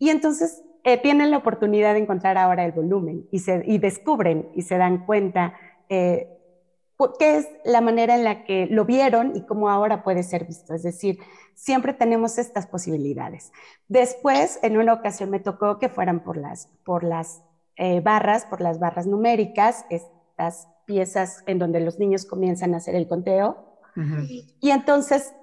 [0.00, 4.50] Y entonces eh, tienen la oportunidad de encontrar ahora el volumen y, se, y descubren
[4.54, 5.54] y se dan cuenta
[5.88, 6.28] eh,
[7.18, 10.74] qué es la manera en la que lo vieron y cómo ahora puede ser visto.
[10.74, 11.18] Es decir,
[11.54, 13.52] siempre tenemos estas posibilidades.
[13.88, 17.42] Después, en una ocasión me tocó que fueran por las, por las
[17.76, 22.94] eh, barras, por las barras numéricas, estas piezas en donde los niños comienzan a hacer
[22.94, 23.68] el conteo.
[24.60, 25.34] Y entonces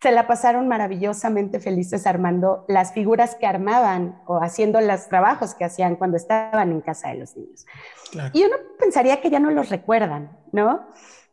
[0.00, 5.64] se la pasaron maravillosamente felices armando las figuras que armaban o haciendo los trabajos que
[5.64, 7.66] hacían cuando estaban en casa de los niños.
[8.32, 10.86] Y uno pensaría que ya no los recuerdan, ¿no?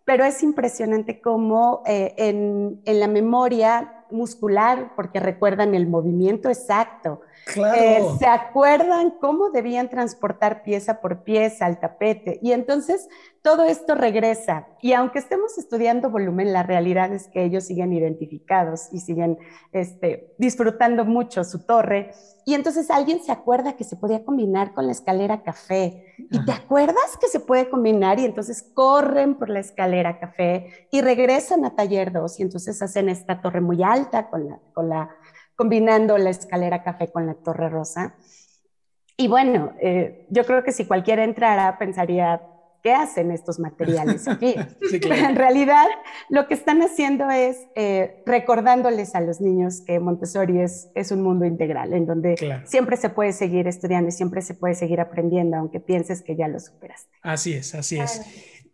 [0.03, 7.21] Pero es impresionante cómo eh, en, en la memoria muscular, porque recuerdan el movimiento exacto,
[7.55, 12.39] eh, se acuerdan cómo debían transportar pieza por pieza al tapete.
[12.41, 13.07] Y entonces
[13.41, 14.67] todo esto regresa.
[14.81, 19.37] Y aunque estemos estudiando volumen, la realidad es que ellos siguen identificados y siguen
[19.71, 22.11] este, disfrutando mucho su torre.
[22.45, 26.15] Y entonces alguien se acuerda que se podía combinar con la escalera café.
[26.17, 28.19] ¿Y te acuerdas que se puede combinar?
[28.19, 33.09] Y entonces corren por la escalera café y regresan a taller 2 y entonces hacen
[33.09, 35.09] esta torre muy alta con la, con la
[35.57, 38.15] combinando la escalera café con la torre rosa.
[39.17, 42.39] Y bueno, eh, yo creo que si cualquiera entrara pensaría,
[42.83, 44.53] ¿qué hacen estos materiales aquí?
[45.01, 45.87] Pero en realidad
[46.29, 51.23] lo que están haciendo es eh, recordándoles a los niños que Montessori es, es un
[51.23, 55.57] mundo integral, en donde siempre se puede seguir estudiando y siempre se puede seguir aprendiendo,
[55.57, 57.09] aunque pienses que ya lo superaste.
[57.23, 58.21] Así es, así es.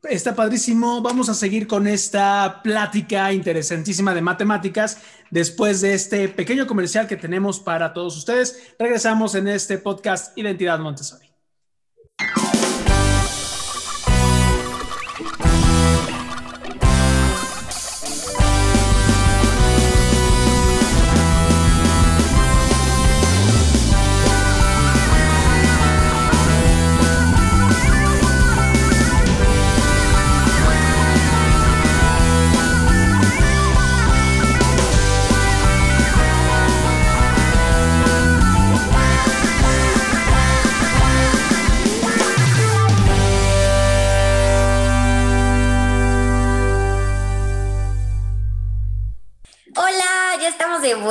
[0.10, 1.02] Está padrísimo.
[1.02, 4.98] Vamos a seguir con esta plática interesantísima de matemáticas.
[5.32, 10.80] Después de este pequeño comercial que tenemos para todos ustedes, regresamos en este podcast Identidad
[10.80, 11.32] Montessori.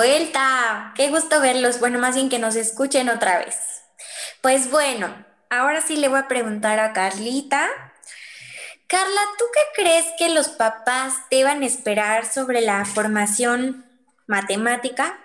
[0.03, 0.93] Vuelta.
[0.97, 1.79] Qué gusto verlos.
[1.79, 3.57] Bueno, más bien que nos escuchen otra vez.
[4.41, 5.15] Pues bueno,
[5.49, 7.69] ahora sí le voy a preguntar a Carlita.
[8.89, 13.87] Carla, ¿tú qué crees que los papás deban esperar sobre la formación
[14.27, 15.21] matemática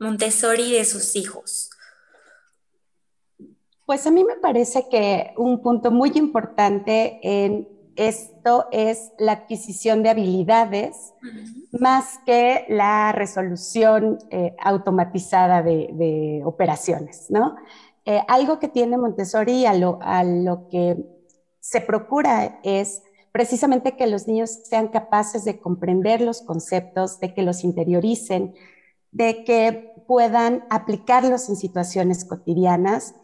[0.00, 1.70] Montessori de sus hijos?
[3.86, 10.02] Pues a mí me parece que un punto muy importante en esto es la adquisición
[10.02, 11.12] de habilidades
[11.72, 17.56] más que la resolución eh, automatizada de, operaciones, ¿no?
[18.04, 20.96] Eh, algo que tiene Montessori a lo, a lo que
[21.60, 27.42] se procura es precisamente que los niños sean capaces de comprender los conceptos, de que
[27.42, 28.54] los interioricen,
[29.10, 33.14] de que puedan aplicarlos en situaciones cotidianas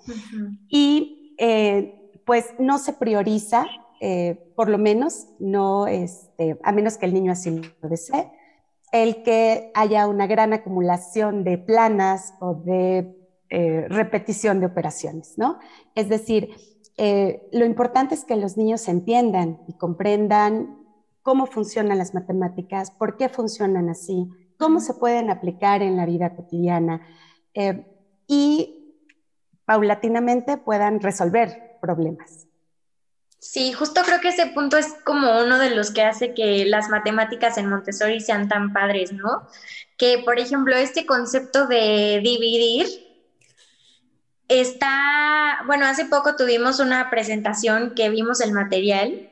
[0.68, 3.66] y eh, pues no se prioriza,
[4.06, 8.30] eh, por lo menos, no, este, a menos que el niño así lo desee,
[8.92, 13.16] el que haya una gran acumulación de planas o de
[13.48, 15.58] eh, repetición de operaciones, ¿no?
[15.94, 16.50] Es decir,
[16.96, 20.84] lo importante es que los niños entiendan y comprendan
[21.22, 26.36] cómo funcionan las matemáticas, por qué funcionan así, cómo se pueden aplicar en la vida
[26.36, 27.00] cotidiana
[27.54, 27.86] eh,
[28.26, 28.94] y
[29.64, 32.46] paulatinamente puedan resolver problemas.
[33.46, 36.88] Sí, justo creo que ese punto es como uno de los que hace que las
[36.88, 39.46] matemáticas en Montessori sean tan padres, ¿no?
[39.98, 42.86] Que, por ejemplo, este concepto de dividir
[44.48, 49.22] está, bueno, hace poco tuvimos una presentación que vimos el material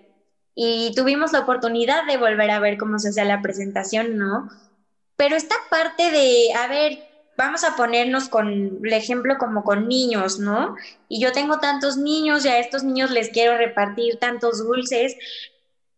[0.54, 4.48] y tuvimos la oportunidad de volver a ver cómo se hacía la presentación, ¿no?
[5.16, 6.98] Pero esta parte de, a ver,
[7.36, 10.76] vamos a ponernos con el ejemplo como con niños, ¿no?
[11.08, 15.16] Y yo tengo tantos niños y a estos niños les quiero repartir tantos dulces,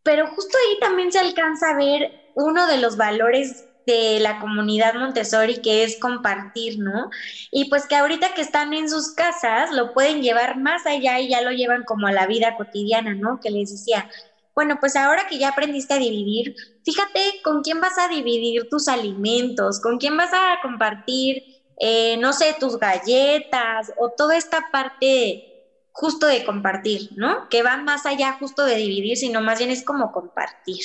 [0.03, 4.95] pero justo ahí también se alcanza a ver uno de los valores de la comunidad
[4.95, 7.11] Montessori, que es compartir, ¿no?
[7.51, 11.29] Y pues que ahorita que están en sus casas lo pueden llevar más allá y
[11.29, 13.41] ya lo llevan como a la vida cotidiana, ¿no?
[13.41, 14.09] Que les decía,
[14.55, 18.89] bueno, pues ahora que ya aprendiste a dividir, fíjate con quién vas a dividir tus
[18.89, 21.43] alimentos, con quién vas a compartir,
[21.79, 25.51] eh, no sé, tus galletas o toda esta parte
[25.93, 27.49] justo de compartir, ¿no?
[27.49, 30.85] Que va más allá justo de dividir, sino más bien es como compartir.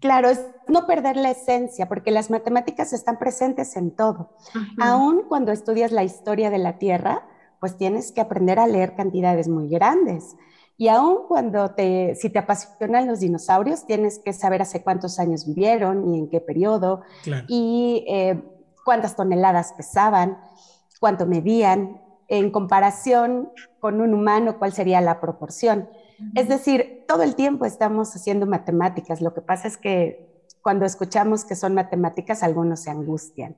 [0.00, 4.36] Claro, es no perder la esencia, porque las matemáticas están presentes en todo.
[4.80, 7.24] Aún cuando estudias la historia de la Tierra,
[7.60, 10.34] pues tienes que aprender a leer cantidades muy grandes.
[10.76, 15.46] Y aún cuando te, si te apasionan los dinosaurios, tienes que saber hace cuántos años
[15.46, 17.02] vivieron y en qué periodo,
[17.46, 18.42] y eh,
[18.84, 20.38] cuántas toneladas pesaban,
[20.98, 25.88] cuánto medían, en comparación con un humano, cuál sería la proporción.
[26.34, 29.20] Es decir, todo el tiempo estamos haciendo matemáticas.
[29.20, 30.32] Lo que pasa es que
[30.62, 33.56] cuando escuchamos que son matemáticas, algunos se angustian.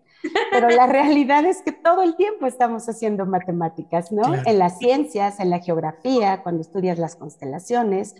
[0.50, 4.34] Pero la realidad es que todo el tiempo estamos haciendo matemáticas, ¿no?
[4.46, 8.14] En las ciencias, en la geografía, cuando estudias las constelaciones,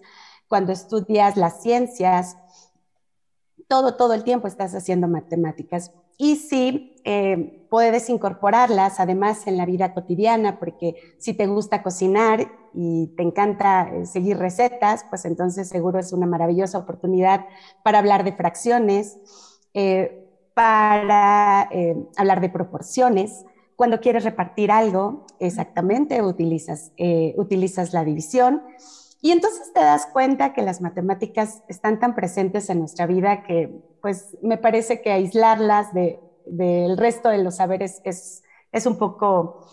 [0.49, 2.37] cuando estudias las ciencias,
[3.69, 5.93] todo, todo el tiempo estás haciendo matemáticas.
[6.17, 12.53] Y sí, eh, puedes incorporarlas además en la vida cotidiana, porque si te gusta cocinar
[12.73, 17.47] y te encanta eh, seguir recetas, pues entonces seguro es una maravillosa oportunidad
[17.83, 19.19] para hablar de fracciones,
[19.75, 20.24] eh,
[20.55, 23.45] para eh, hablar de proporciones.
[23.77, 26.93] Cuando quieres repartir algo, exactamente, utilizas,
[27.37, 28.63] utilizas la división.
[29.25, 33.75] Y entonces te das cuenta que las matemáticas están tan presentes en nuestra vida que
[34.03, 39.67] pues me parece que aislarlas del resto de los saberes es, es un poco,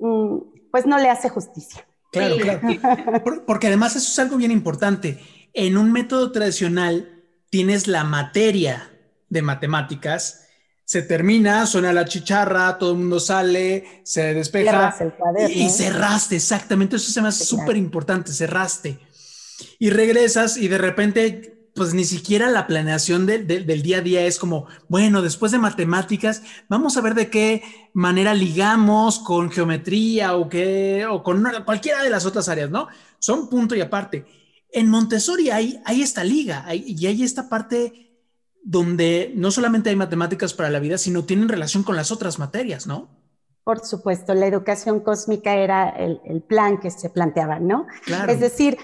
[0.00, 0.38] mm,
[0.72, 1.86] pues no le hace justicia.
[2.10, 3.44] Claro, claro.
[3.46, 5.20] Porque además eso es algo bien importante.
[5.52, 8.90] En un método tradicional tienes la materia
[9.28, 10.46] de matemáticas,
[10.84, 14.94] se termina, suena la chicharra, todo el mundo sale, se despeja
[15.48, 16.94] y, cerraste, exactamente.
[16.94, 19.00] Eso se me hace súper importante, cerraste.
[19.80, 24.38] Y regresas y de repente pues ni siquiera la planeación del día a día es
[24.38, 27.62] como, bueno, después de matemáticas, vamos a ver de qué
[27.92, 32.88] manera ligamos con geometría o, qué, o con cualquiera de las otras áreas, ¿no?
[33.18, 34.24] Son punto y aparte.
[34.72, 38.05] En Montessori hay, hay esta liga y hay esta parte
[38.68, 42.88] donde no solamente hay matemáticas para la vida, sino tienen relación con las otras materias,
[42.88, 43.08] ¿no?
[43.62, 47.86] Por supuesto, la educación cósmica era el, el plan que se planteaba, ¿no?
[48.04, 48.32] Claro.
[48.32, 48.76] Es decir,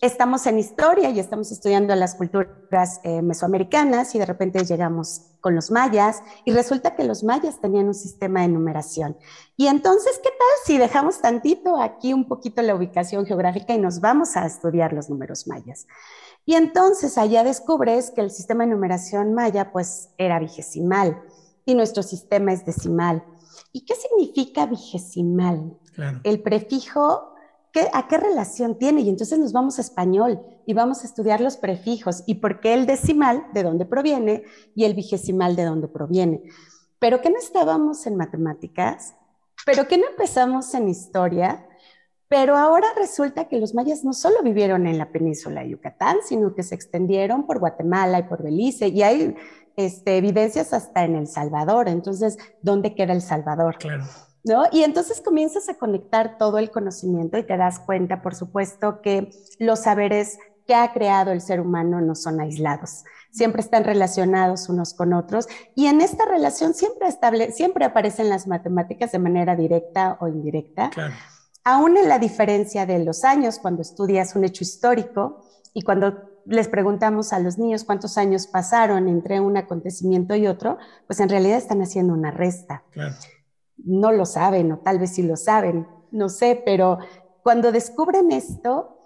[0.00, 5.54] estamos en historia y estamos estudiando las culturas eh, mesoamericanas y de repente llegamos con
[5.54, 9.16] los mayas y resulta que los mayas tenían un sistema de numeración.
[9.56, 14.00] Y entonces, ¿qué tal si dejamos tantito aquí un poquito la ubicación geográfica y nos
[14.00, 15.86] vamos a estudiar los números mayas?
[16.48, 21.22] Y entonces allá descubres que el sistema de numeración maya pues era vigesimal
[21.66, 23.22] y nuestro sistema es decimal.
[23.70, 25.76] ¿Y qué significa vigesimal?
[26.24, 27.34] El prefijo
[27.92, 29.02] ¿A qué relación tiene?
[29.02, 32.72] Y entonces nos vamos a español y vamos a estudiar los prefijos y por qué
[32.72, 36.42] el decimal, de dónde proviene, y el vigesimal, de dónde proviene.
[36.98, 39.14] ¿pero qué no estábamos en matemáticas?
[39.66, 41.67] ¿Pero qué no empezamos en historia?
[42.28, 46.54] Pero ahora resulta que los mayas no solo vivieron en la península de Yucatán, sino
[46.54, 49.34] que se extendieron por Guatemala y por Belice, y hay
[49.76, 51.88] este, evidencias hasta en El Salvador.
[51.88, 53.78] Entonces, ¿dónde queda El Salvador?
[53.78, 54.04] Claro.
[54.44, 54.64] ¿No?
[54.70, 59.30] Y entonces comienzas a conectar todo el conocimiento y te das cuenta, por supuesto, que
[59.58, 64.92] los saberes que ha creado el ser humano no son aislados, siempre están relacionados unos
[64.92, 70.18] con otros y en esta relación siempre, estable, siempre aparecen las matemáticas de manera directa
[70.20, 70.90] o indirecta.
[70.90, 71.14] Claro.
[71.70, 75.42] Aún en la diferencia de los años, cuando estudias un hecho histórico
[75.74, 80.78] y cuando les preguntamos a los niños cuántos años pasaron entre un acontecimiento y otro,
[81.06, 82.84] pues en realidad están haciendo una resta.
[82.92, 83.14] Claro.
[83.76, 87.00] No lo saben o tal vez sí lo saben, no sé, pero
[87.42, 88.96] cuando descubren esto,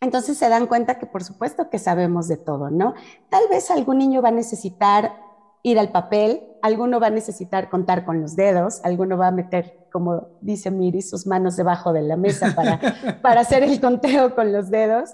[0.00, 2.94] entonces se dan cuenta que por supuesto que sabemos de todo, ¿no?
[3.28, 5.16] Tal vez algún niño va a necesitar
[5.64, 9.81] ir al papel, alguno va a necesitar contar con los dedos, alguno va a meter,
[9.92, 12.80] como dice Miri, sus manos debajo de la mesa para,
[13.22, 15.10] para hacer el conteo con los dedos.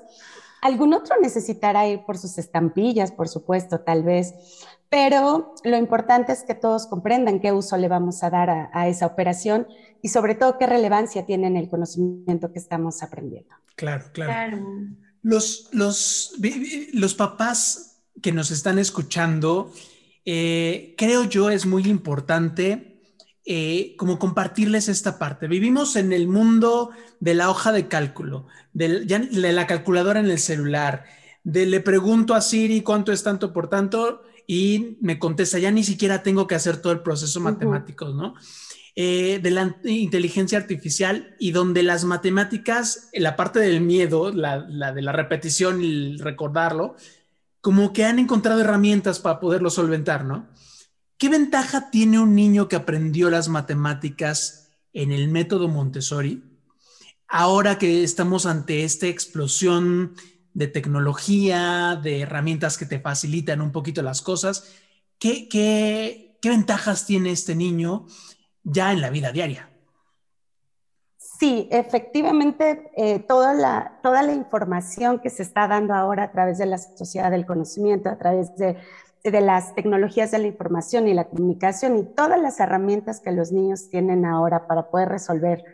[0.62, 4.34] Algún otro necesitará ir por sus estampillas, por supuesto, tal vez.
[4.88, 8.88] Pero lo importante es que todos comprendan qué uso le vamos a dar a, a
[8.88, 9.66] esa operación
[10.00, 13.54] y sobre todo qué relevancia tiene en el conocimiento que estamos aprendiendo.
[13.76, 14.58] Claro, claro.
[15.22, 16.34] Los, los,
[16.92, 19.72] los papás que nos están escuchando,
[20.24, 22.97] eh, creo yo es muy importante
[23.50, 25.48] eh, como compartirles esta parte.
[25.48, 31.06] Vivimos en el mundo de la hoja de cálculo, de, la calculadora en el celular,
[31.44, 35.82] de le pregunto a Siri cuánto es tanto por tanto y me contesta, ya ni
[35.82, 38.34] siquiera tengo que hacer todo el proceso matemático, ¿no?
[38.94, 45.00] Eh, de la inteligencia artificial y donde las matemáticas, la parte del miedo, la, de
[45.00, 46.96] la repetición y el recordarlo,
[47.62, 50.48] como que han encontrado herramientas para poderlo solventar, ¿no?
[51.18, 56.44] ¿Qué ventaja tiene un niño que aprendió las matemáticas en el método Montessori?
[57.26, 60.14] Ahora que estamos ante esta explosión
[60.54, 64.72] de tecnología, de herramientas que te facilitan un poquito las cosas,
[65.18, 68.06] ¿qué, ventajas tiene este niño?
[68.70, 69.70] ya en la vida diaria.
[71.16, 76.58] Sí, efectivamente, eh, toda, la, toda la información que se está dando ahora a través
[76.58, 78.76] de la sociedad del conocimiento, a través de,
[79.24, 83.52] de las tecnologías de la información y la comunicación y todas las herramientas que los
[83.52, 85.64] niños tienen ahora para poder resolver,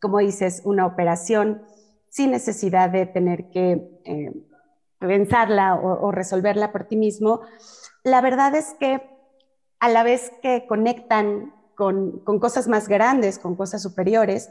[0.00, 1.62] como dices, una operación
[2.08, 4.32] sin necesidad de tener que eh,
[4.98, 7.40] pensarla o, o resolverla por ti mismo,
[8.04, 9.02] la verdad es que
[9.80, 14.50] a la vez que conectan con, cosas más grandes, con cosas superiores,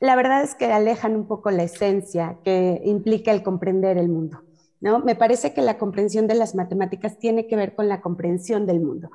[0.00, 4.40] la verdad es que alejan un poco la esencia que implica el comprender el mundo.
[4.82, 4.98] ¿No?
[4.98, 8.80] Me parece que la comprensión de las matemáticas tiene que ver con la comprensión del
[8.80, 9.10] mundo.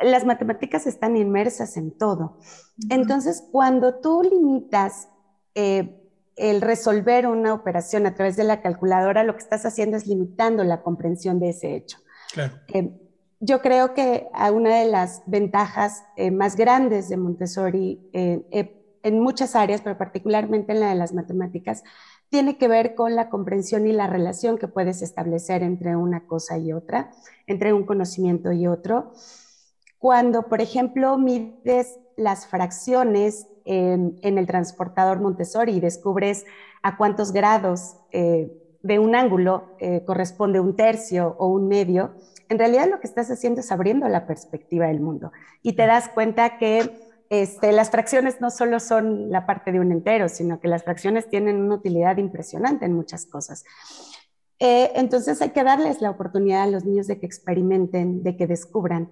[0.00, 2.38] Las matemáticas están inmersas en todo.
[2.90, 5.08] Entonces, cuando tú limitas
[5.56, 6.00] eh,
[6.36, 10.62] el resolver una operación a través de la calculadora, lo que estás haciendo es limitando
[10.62, 11.98] la comprensión de ese hecho.
[12.32, 12.54] Claro.
[12.68, 12.92] Eh,
[13.40, 19.54] yo creo que una de las ventajas eh, más grandes de Montessori eh, en muchas
[19.54, 21.84] áreas, pero particularmente en la de las matemáticas,
[22.30, 26.58] tiene que ver con la comprensión y la relación que puedes establecer entre una cosa
[26.58, 27.10] y otra,
[27.46, 29.12] entre un conocimiento y otro.
[29.98, 36.44] Cuando, por ejemplo, mides las fracciones en, el transportador Montessori y descubres
[36.82, 42.14] a cuántos grados de un ángulo corresponde un tercio o un medio,
[42.48, 46.08] en realidad lo que estás haciendo es abriendo la perspectiva del mundo y te das
[46.08, 50.68] cuenta que este, las fracciones no solo son la parte de un entero, sino que
[50.68, 53.64] las fracciones tienen una utilidad impresionante en muchas cosas.
[54.58, 58.46] Eh, entonces hay que darles la oportunidad a los niños de que experimenten, de que
[58.46, 59.10] descubran,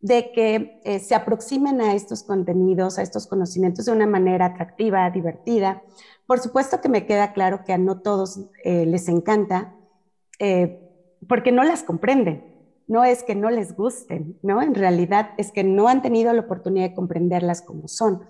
[0.00, 5.08] de que eh, se aproximen a estos contenidos, a estos conocimientos de una manera atractiva,
[5.10, 5.82] divertida.
[6.26, 9.76] Por supuesto que me queda claro que a no todos eh, les encanta,
[11.28, 12.51] porque no las comprenden
[12.86, 14.62] no es que no les gusten, ¿no?
[14.62, 18.22] En realidad es que no han tenido la oportunidad de comprenderlas como son.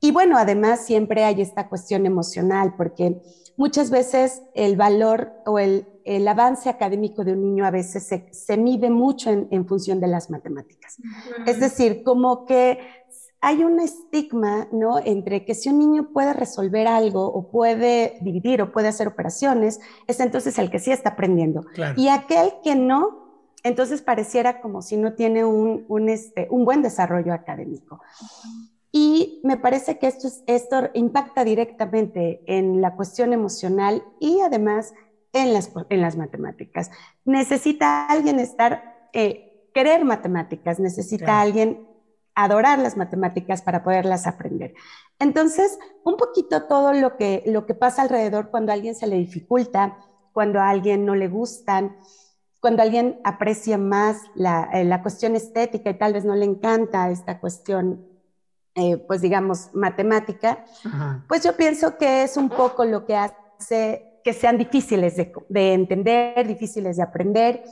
[0.00, 3.20] Y bueno, además siempre hay esta cuestión emocional, porque
[3.56, 5.86] muchas veces el valor o el,
[6.28, 10.98] avance académico de un niño a veces se, mide mucho en, función de las matemáticas.
[11.46, 12.78] Es decir, como que
[13.40, 14.98] hay un estigma, ¿no?
[14.98, 19.80] Entre que si un niño puede resolver algo o puede dividir o puede hacer operaciones,
[20.06, 21.64] es entonces el que sí está aprendiendo.
[21.96, 23.25] Y aquel que no,
[23.66, 28.00] entonces pareciera como si no tiene un, este, un buen desarrollo académico.
[28.92, 34.94] Y me parece que esto, esto impacta directamente en la cuestión emocional y además
[35.32, 36.92] en las, en las matemáticas.
[37.24, 41.88] Necesita alguien estar, eh, querer matemáticas, necesita alguien
[42.36, 44.74] adorar las matemáticas para poderlas aprender.
[45.18, 49.16] Entonces, un poquito todo lo que, lo que pasa alrededor cuando a alguien se le
[49.16, 49.98] dificulta,
[50.32, 51.96] cuando a alguien no le gustan,
[52.66, 57.08] cuando alguien aprecia más la, eh, la cuestión estética y tal vez no le encanta
[57.10, 58.04] esta cuestión,
[58.74, 60.64] eh, pues digamos, matemática,
[61.28, 65.74] pues yo pienso que es un poco lo que hace que sean difíciles de, de
[65.74, 67.62] entender, difíciles de aprender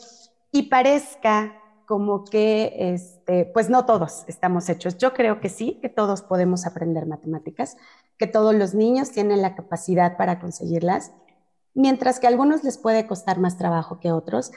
[0.52, 4.96] y parezca como que, este, pues no todos estamos hechos.
[4.96, 7.76] Yo creo que sí, que todos podemos aprender matemáticas,
[8.16, 11.10] que todos los niños tienen la capacidad para conseguirlas,
[11.74, 14.52] mientras que a algunos les puede costar más trabajo que a otros,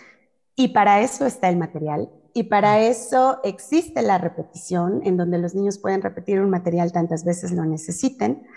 [0.60, 5.54] y para eso está el material, y para eso existe la repetición, en donde los
[5.54, 8.48] niños pueden repetir un material tantas veces lo necesiten.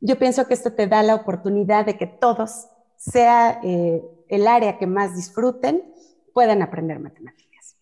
[0.00, 4.78] Yo pienso que esto te da la oportunidad de que todos, sea eh, el área
[4.78, 5.92] que más disfruten,
[6.32, 7.76] puedan aprender matemáticas.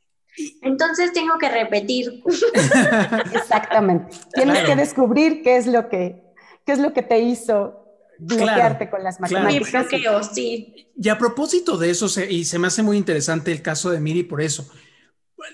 [0.63, 2.23] Entonces tengo que repetir.
[3.35, 4.17] Exactamente.
[4.33, 6.25] Tienes que descubrir qué es lo que,
[6.65, 7.88] qué es lo que te hizo
[8.19, 9.87] bloquearte con las matemáticas.
[9.87, 10.23] Claro.
[10.23, 10.89] sí.
[11.01, 14.25] Y a propósito de eso, y se me hace muy interesante el caso de Miri
[14.25, 14.69] por eso.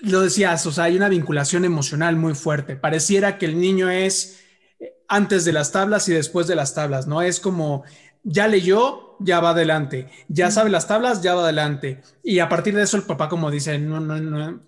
[0.01, 2.75] Lo decías, o sea, hay una vinculación emocional muy fuerte.
[2.75, 4.43] Pareciera que el niño es
[5.07, 7.21] antes de las tablas y después de las tablas, ¿no?
[7.21, 7.83] Es como
[8.23, 12.01] ya leyó, ya va adelante, ya sabe las tablas, ya va adelante.
[12.23, 14.61] Y a partir de eso el papá como dice, no, no, no,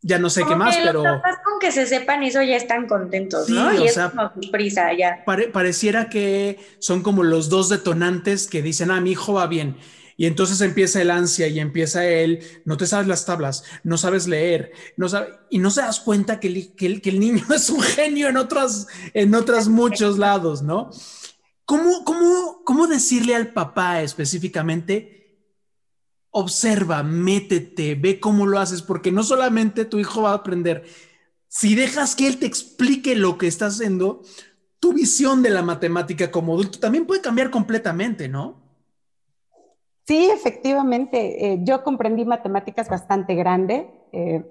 [0.00, 1.02] ya no sé qué más, pero...
[1.64, 3.72] Que se sepan eso ya están contentos, ¿no?
[3.72, 5.24] Y es como prisa ya.
[5.24, 9.78] pareciera que son como los dos detonantes que dicen, ah, mi hijo va bien.
[10.18, 14.28] Y entonces empieza el ansia y empieza él, no te sabes las tablas, no sabes
[14.28, 17.80] leer, no sabe, y no se das cuenta que el, que, el, niño es un
[17.80, 20.90] genio en otras, en otros muchos lados, ¿no?
[21.64, 25.14] ¿Cómo, cómo, ¿Cómo decirle al papá específicamente?
[26.36, 30.84] observa, métete, ve cómo lo haces, porque no solamente tu hijo va a aprender,
[31.54, 34.22] si dejas que él te explique lo que está haciendo,
[34.80, 38.56] tu visión de la matemática como adulto también puede cambiar completamente, ¿no?
[40.04, 41.52] Sí, efectivamente.
[41.52, 44.44] Eh, yo comprendí matemáticas bastante grande eh,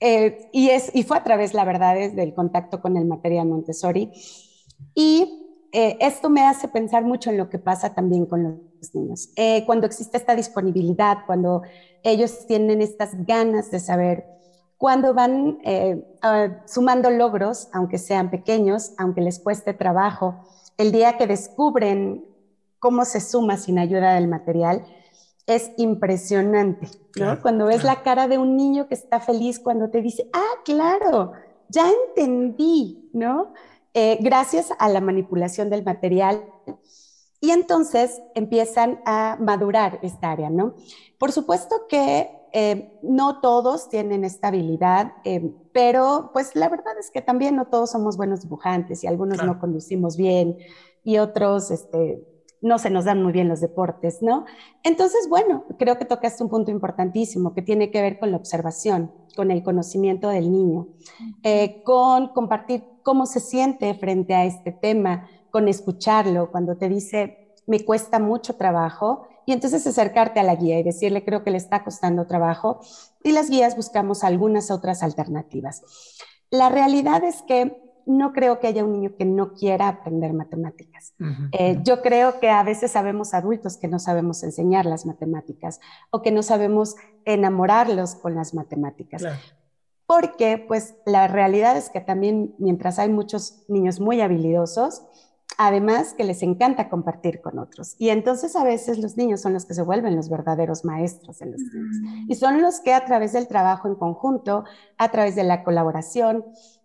[0.00, 4.10] eh, y, es, y fue a través, la verdad, del contacto con el material Montessori.
[4.94, 5.38] Y
[5.70, 8.42] esto me hace pensar mucho en lo que pasa también con
[8.78, 9.28] los niños.
[9.64, 11.62] Cuando existe esta disponibilidad, cuando
[12.02, 14.24] ellos tienen estas ganas de saber,
[14.82, 16.02] cuando van eh,
[16.66, 20.42] sumando logros, aunque sean pequeños, aunque les cueste trabajo,
[20.76, 22.24] el día que descubren
[22.80, 24.84] cómo se suma sin ayuda del material,
[25.46, 26.88] es impresionante,
[27.42, 31.30] cuando ves la cara de un niño que está feliz cuando te dice, ah, claro,
[31.68, 33.52] ya entendí, ¿no?
[33.94, 36.44] Eh, gracias a la manipulación del material
[37.40, 40.74] y entonces empiezan a madurar esta área, ¿no?
[41.18, 47.10] Por supuesto que eh, no todos tienen esta habilidad, eh, pero pues la verdad es
[47.10, 50.58] que también no todos somos buenos dibujantes y algunos no conducimos bien
[51.02, 52.22] y otros este,
[52.62, 54.44] no se nos dan muy bien los deportes, ¿no?
[54.84, 59.12] Entonces, bueno, creo que tocaste un punto importantísimo que tiene que ver con la observación,
[59.34, 60.88] con el conocimiento del niño,
[61.42, 67.54] eh, con compartir cómo se siente frente a este tema, con escucharlo, cuando te dice,
[67.66, 71.58] me cuesta mucho trabajo, y entonces acercarte a la guía y decirle, creo que le
[71.58, 72.80] está costando trabajo,
[73.22, 75.82] y las guías buscamos algunas otras alternativas.
[76.50, 81.14] La realidad es que no creo que haya un niño que no quiera aprender matemáticas.
[81.52, 85.80] Eh, yo creo que a veces sabemos adultos que no sabemos enseñar las matemáticas
[86.10, 89.22] o que no sabemos enamorarlos con las matemáticas.
[90.06, 95.02] Porque pues la realidad es que también mientras hay muchos niños muy habilidosos,
[95.66, 97.94] además que les encanta compartir con otros.
[97.98, 101.52] Y entonces a veces los niños son los que se vuelven los verdaderos maestros en
[101.52, 102.26] los niños.
[102.28, 104.64] Y son los que a través del trabajo en conjunto,
[104.98, 106.44] a través de la colaboración,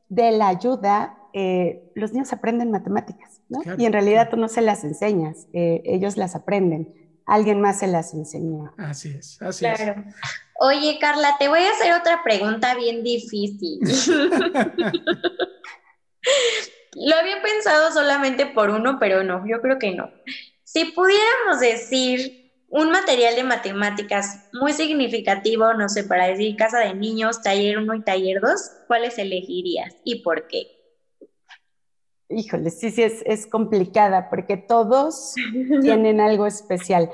[0.09, 3.59] de la ayuda, eh, los niños aprenden matemáticas, ¿no?
[3.77, 6.93] y en realidad tú no se las enseñas, eh, ellos las aprenden.
[7.25, 8.73] Alguien más se las enseñó.
[8.77, 10.01] Así es, así claro.
[10.07, 10.15] es.
[10.61, 13.81] Oye, Carla, te voy a hacer otra pregunta bien difícil.
[16.99, 20.09] Lo había pensado solamente por uno, pero no, yo creo que no.
[20.63, 26.95] Si pudiéramos decir un material de matemáticas muy significativo, no sé, para decir casa de
[26.95, 30.67] niños, taller 1 y taller 2, ¿cuáles elegirías y por qué?
[32.29, 35.35] Híjole, sí, sí, es, es complicada porque todos
[35.81, 37.11] tienen algo especial.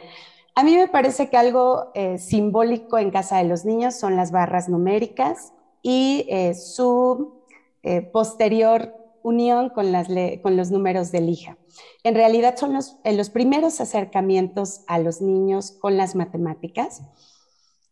[0.55, 4.31] A mí me parece que algo eh, simbólico en casa de los niños son las
[4.31, 7.43] barras numéricas y eh, su
[7.83, 11.57] eh, posterior unión con, los números de lija.
[12.03, 17.01] En realidad son los, eh, los primeros acercamientos a los niños con las matemáticas.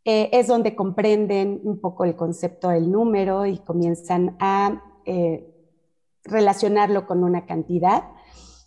[0.04, 5.48] Eh, es donde comprenden un poco el concepto del número y comienzan a eh,
[6.24, 8.04] relacionarlo con una cantidad.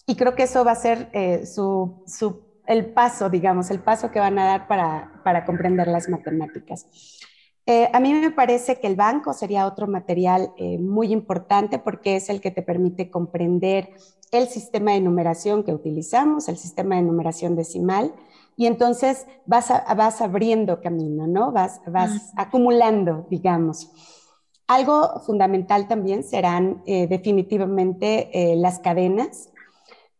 [0.07, 4.45] Y creo que eso va a ser el paso, digamos, el paso que van a
[4.45, 6.87] dar para comprender las matemáticas.
[7.67, 12.17] Eh, a mí me parece que el banco sería otro material eh, muy importante porque
[12.17, 13.91] es el que te permite comprender
[14.33, 18.15] el sistema de numeración que utilizamos, el sistema de numeración decimal,
[18.57, 21.53] y entonces vas, vas abriendo camino, ¿no?
[21.53, 23.91] Vas, vas acumulando, digamos.
[24.67, 29.51] Algo fundamental también serán eh, definitivamente las cadenas,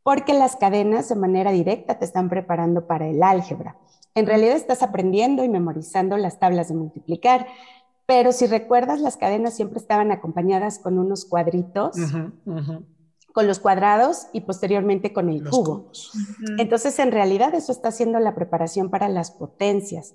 [0.03, 3.77] porque las cadenas de manera directa te están preparando para el álgebra.
[4.15, 7.47] En realidad estás aprendiendo y memorizando las tablas de multiplicar,
[8.07, 11.97] pero si recuerdas, las cadenas siempre estaban acompañadas con unos cuadritos,
[13.33, 15.91] con los cuadrados y posteriormente con el cubo.
[16.59, 20.15] Entonces, en realidad, eso está haciendo la preparación para las potencias.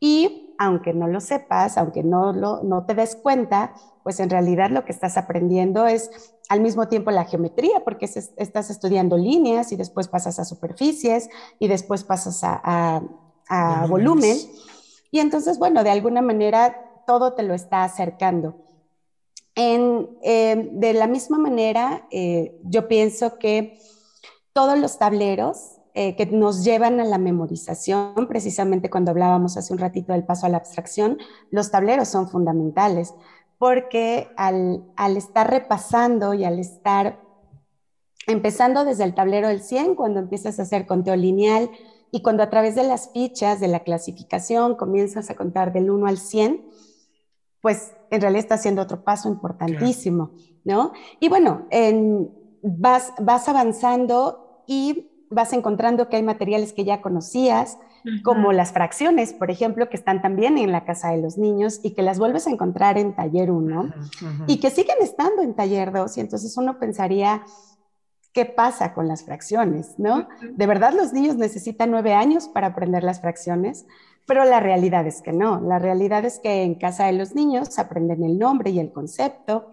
[0.00, 3.72] Y aunque no lo sepas, aunque no, lo, no te des cuenta,
[4.02, 6.10] pues en realidad lo que estás aprendiendo es
[6.48, 11.68] al mismo tiempo la geometría, porque estás estudiando líneas y después pasas a superficies y
[11.68, 13.02] después pasas a a
[13.88, 14.36] volumen.
[15.10, 18.56] Y entonces, bueno, de alguna manera todo te lo está acercando.
[19.54, 23.80] En, eh, de la misma manera, eh, yo pienso que
[24.52, 29.80] todos los tableros eh, que nos llevan a la memorización, precisamente cuando hablábamos hace un
[29.80, 31.18] ratito del paso a la abstracción,
[31.50, 33.14] los tableros son fundamentales,
[33.58, 37.18] porque al, al estar repasando y al estar
[38.28, 41.70] empezando desde el tablero del 100, cuando empiezas a hacer conteo lineal,
[42.10, 46.06] y cuando a través de las fichas de la clasificación comienzas a contar del 1
[46.06, 46.64] al 100,
[47.60, 50.32] pues en realidad está haciendo otro paso importantísimo,
[50.64, 50.92] ¿no?
[51.20, 51.66] Y bueno,
[52.62, 57.78] vas, vas avanzando y vas encontrando que hay materiales que ya conocías,
[58.22, 61.90] como las fracciones, por ejemplo, que están también en la casa de los niños y
[61.90, 63.92] que las vuelves a encontrar en taller 1
[64.46, 67.42] y que siguen estando en taller 2 y entonces uno pensaría,
[68.32, 70.28] qué pasa con las fracciones, ¿no?
[70.42, 73.86] De verdad los niños necesitan nueve años para aprender las fracciones,
[74.26, 75.60] pero la realidad es que no.
[75.60, 79.72] La realidad es que en casa de los niños aprenden el nombre y el concepto,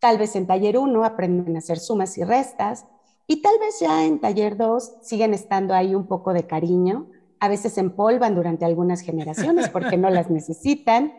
[0.00, 2.86] tal vez en taller 1 aprenden a hacer sumas y restas,
[3.26, 7.08] y tal vez ya en taller 2 siguen estando ahí un poco de cariño,
[7.40, 11.12] a veces se empolvan durante algunas generaciones porque no las necesitan,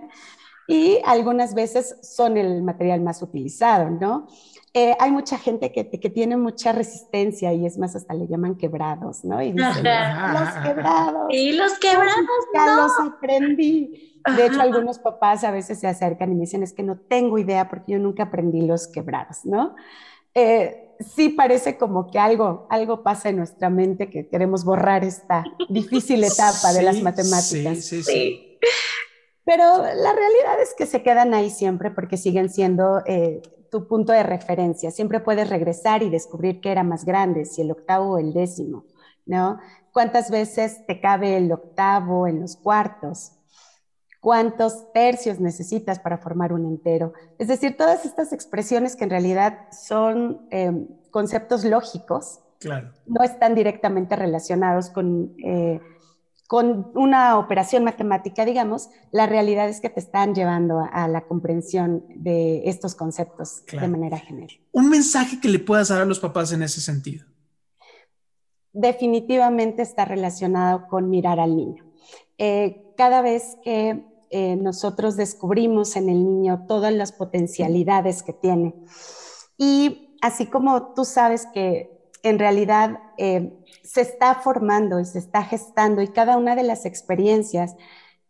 [0.68, 4.28] y algunas veces son el material más utilizado, ¿no?
[4.74, 8.55] Eh, hay mucha gente que, que, tiene mucha resistencia y es más, hasta le llaman
[8.55, 9.41] quebrados, ¿no?
[9.41, 11.26] Y dicen, los quebrados.
[11.30, 12.15] Y los quebrados.
[12.53, 14.22] Ya los aprendí.
[14.36, 17.39] De hecho, algunos papás a veces se acercan y me dicen, es que no tengo
[17.39, 19.76] idea porque yo nunca aprendí los quebrados, ¿no?
[20.36, 25.43] Eh, sí parece como que algo, algo pasa en nuestra mente que queremos borrar esta
[25.70, 27.84] difícil etapa de las matemáticas.
[27.84, 28.59] Sí, sí, sí.
[29.48, 33.41] Pero la realidad es que se quedan ahí siempre porque siguen siendo eh,
[33.72, 34.91] tu punto de referencia.
[34.91, 38.84] Siempre puedes regresar y descubrir qué era más grande, si el octavo o el décimo,
[39.26, 39.58] ¿no?
[39.93, 43.32] ¿Cuántas veces te cabe el octavo en los cuartos?
[44.20, 47.14] ¿Cuántos tercios necesitas para formar un entero?
[47.39, 52.41] Es decir, todas estas expresiones que en realidad son em, conceptos lógicos,
[53.06, 55.38] no están directamente relacionados con...
[55.41, 55.80] Eh,
[56.48, 62.06] con una operación matemática, digamos, la realidad es que te están llevando a, la comprensión
[62.16, 64.58] de estos conceptos de manera general.
[64.72, 67.26] Un mensaje que le puedas dar a los papás en ese sentido.
[68.72, 71.84] Definitivamente está relacionado con mirar al niño.
[72.38, 78.74] Eh, cada vez que eh, nosotros descubrimos en el niño todas las potencialidades que tiene,
[79.58, 83.53] y así como tú sabes que en realidad eh,
[83.84, 87.76] se está formando y se está gestando y cada una de las experiencias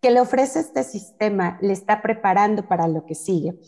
[0.01, 3.59] que le ofrece este sistema le está preparando para lo que sigue.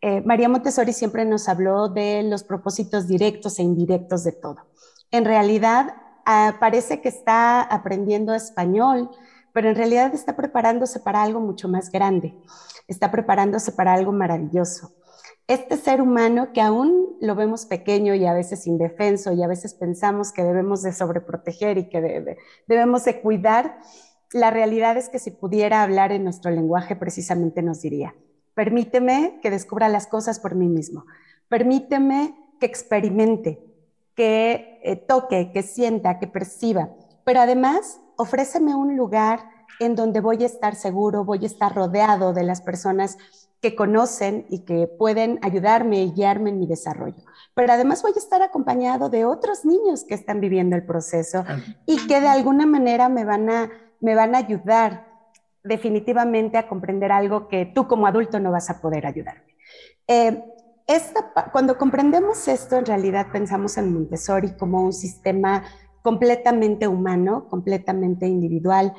[0.00, 4.66] Eh, María Montessori siempre nos habló de los propósitos directos e indirectos de todo.
[5.10, 5.94] En realidad,
[6.24, 9.10] ah, parece que está aprendiendo español,
[9.52, 12.36] pero en realidad está preparándose para algo mucho más grande,
[12.86, 14.92] está preparándose para algo maravilloso
[15.48, 19.72] este ser humano que aún lo vemos pequeño y a veces indefenso y a veces
[19.72, 22.36] pensamos que debemos de sobreproteger y que
[22.66, 23.78] debemos de cuidar,
[24.32, 28.14] la realidad es que si pudiera hablar en nuestro lenguaje precisamente nos diría,
[28.52, 31.06] permíteme que descubra las cosas por mí mismo,
[31.48, 33.58] permíteme que experimente,
[34.14, 36.90] que eh, toque, que sienta, que perciba,
[37.24, 39.48] pero además ofréceme un lugar
[39.80, 43.16] en donde voy a estar seguro, voy a estar rodeado de las personas
[43.60, 47.22] que conocen y que pueden ayudarme y guiarme en mi desarrollo.
[47.54, 51.44] Pero además voy a estar acompañado de otros niños que están viviendo el proceso
[51.86, 55.08] y que de alguna manera me van a, me van a ayudar
[55.64, 59.56] definitivamente a comprender algo que tú como adulto no vas a poder ayudarme.
[60.06, 60.42] Eh,
[61.52, 65.64] cuando comprendemos esto, en realidad pensamos en Montessori como un sistema
[66.02, 68.94] completamente humano, completamente individual,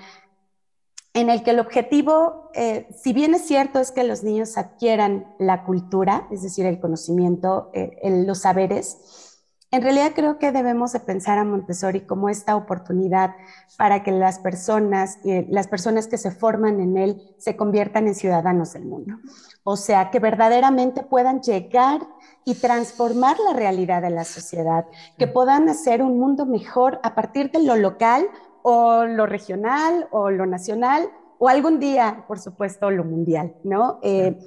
[1.19, 5.33] en el que el objetivo, eh, si bien es cierto, es que los niños adquieran
[5.39, 9.29] la cultura, es decir, el conocimiento, eh, los saberes,
[9.71, 13.35] en realidad creo que debemos de pensar a Montessori como esta oportunidad
[13.77, 18.15] para que las personas, eh, las personas que se forman en él se conviertan en
[18.15, 19.17] ciudadanos del mundo.
[19.63, 22.01] O sea, que verdaderamente puedan llegar
[22.45, 24.87] y transformar la realidad de la sociedad,
[25.19, 28.25] que puedan hacer un mundo mejor a partir de lo local
[28.63, 33.99] o lo regional o lo nacional o algún día, por supuesto, lo mundial, ¿no?
[34.03, 34.37] Eh,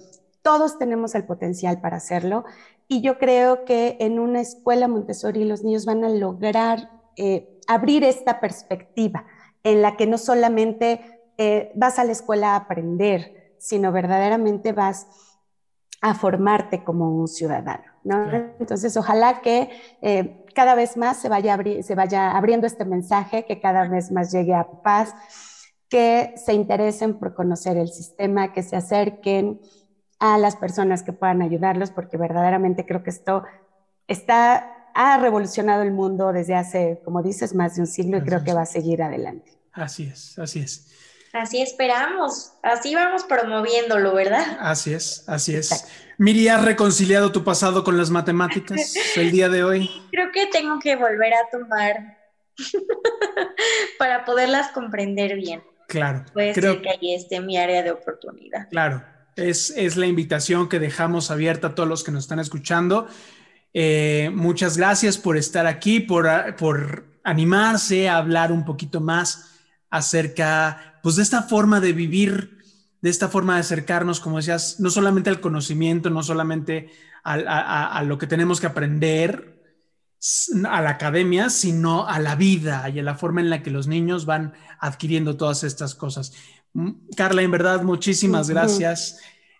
[0.43, 2.45] todos tenemos el potencial para hacerlo
[2.89, 8.05] y yo creo que en una escuela Montessori los niños van a lograr eh, abrir
[8.05, 9.25] esta perspectiva
[9.63, 11.01] en la que no solamente
[11.39, 15.07] eh, vas a la escuela a aprender, sino verdaderamente vas
[16.01, 17.85] a formarte como un ciudadano.
[18.05, 18.31] ¿no?
[18.59, 19.71] Entonces, ojalá que
[20.03, 24.33] eh, cada vez más se vaya, se vaya abriendo este mensaje, que cada vez más
[24.33, 25.15] llegue a paz,
[25.89, 29.61] que se interesen por conocer el sistema, que se acerquen
[30.19, 33.45] a las personas que puedan ayudarlos, porque verdaderamente creo que esto
[34.07, 38.45] está, ha revolucionado el mundo desde hace, como dices, más de un siglo y creo
[38.45, 39.59] que va a seguir adelante.
[39.73, 40.91] Así es, así es.
[41.33, 44.59] Así esperamos, así vamos promoviéndolo, ¿verdad?
[44.61, 45.87] Así es, así es.
[46.19, 49.91] Miri, ¿has reconciliado tu pasado con las matemáticas el día de hoy?
[50.11, 52.19] Creo que tengo que volver a tomar
[53.99, 55.63] para poderlas comprender bien.
[55.89, 56.25] Claro.
[56.35, 56.75] Puede creo...
[56.75, 58.69] ser que ahí esté mi área de oportunidad.
[58.69, 59.03] Claro,
[59.37, 63.09] es, la invitación que dejamos abierta a todos los que nos están escuchando.
[63.73, 69.61] Eh, muchas gracias por estar aquí, por, por, animarse a hablar un poquito más
[69.91, 72.59] acerca pues, de esta forma de vivir,
[73.01, 76.91] de esta forma de acercarnos, como decías, no solamente al conocimiento, no solamente
[77.25, 79.53] a lo que tenemos que aprender
[80.69, 83.89] a la academia, sino a la vida y a la forma en la que los
[83.89, 86.33] niños van adquiriendo todas estas cosas.
[87.17, 89.19] Carla, en verdad, muchísimas gracias.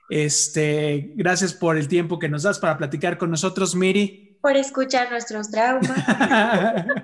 [0.09, 4.39] Este, gracias por el tiempo que nos das para platicar con nosotros, Miri.
[4.41, 5.91] Por escuchar nuestros traumas.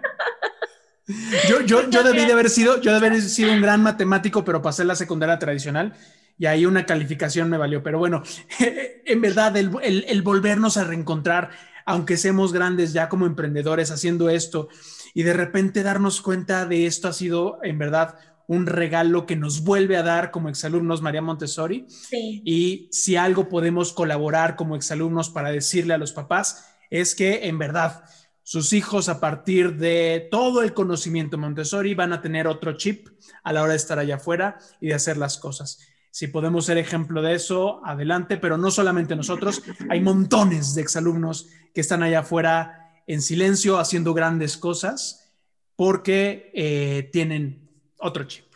[1.49, 4.63] yo, yo, yo debí de haber sido, yo debí haber sido un gran matemático, pero
[4.63, 5.95] pasé la secundaria tradicional
[6.39, 7.83] y ahí una calificación me valió.
[7.83, 8.23] Pero bueno,
[9.05, 11.51] en verdad, el, el volvernos a reencontrar,
[11.85, 14.69] aunque seamos grandes ya como emprendedores haciendo esto
[15.15, 19.63] y de repente darnos cuenta de esto ha sido en verdad un regalo que nos
[19.63, 21.87] vuelve a dar como exalumnos María Montessori.
[22.11, 27.59] Y si algo podemos colaborar como exalumnos para decirle a los papás es que en
[27.59, 28.05] verdad
[28.49, 33.07] sus hijos a partir de todo el conocimiento Montessori van a tener otro chip
[33.45, 35.87] a la hora de estar allá afuera y de hacer las cosas.
[36.11, 41.51] Si podemos ser ejemplo de eso, adelante, pero no solamente nosotros, hay montones de exalumnos
[41.75, 45.31] que están allá afuera en silencio haciendo grandes cosas
[45.77, 47.69] porque eh, tienen
[47.99, 48.47] otro chip.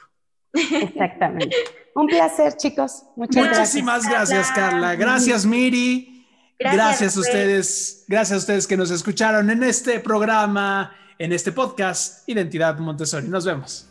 [0.54, 1.54] Exactamente.
[1.94, 3.02] Un placer, chicos.
[3.14, 4.94] Muchas Muchísimas gracias, Carla.
[4.94, 6.11] Gracias, Miri.
[6.58, 8.04] Gracias, a ustedes.
[8.08, 13.28] Gracias a ustedes que nos escucharon en este programa, en este podcast Identidad Montessori.
[13.28, 13.86] Nos vemos.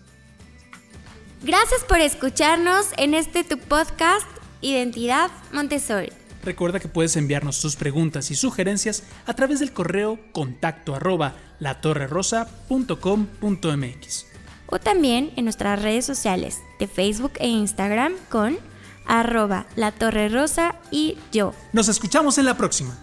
[1.44, 4.28] Gracias por escucharnos en este tu podcast
[4.62, 6.12] Identidad Montessori.
[6.44, 14.32] Recuerda que puedes enviarnos tus preguntas y sugerencias a través del correo contacto arroba latorrerosa.com.mx
[14.72, 18.58] o también en nuestras redes sociales de Facebook e Instagram con
[19.06, 21.54] arroba la torre rosa y yo.
[21.74, 22.98] Nos escuchamos en la próxima.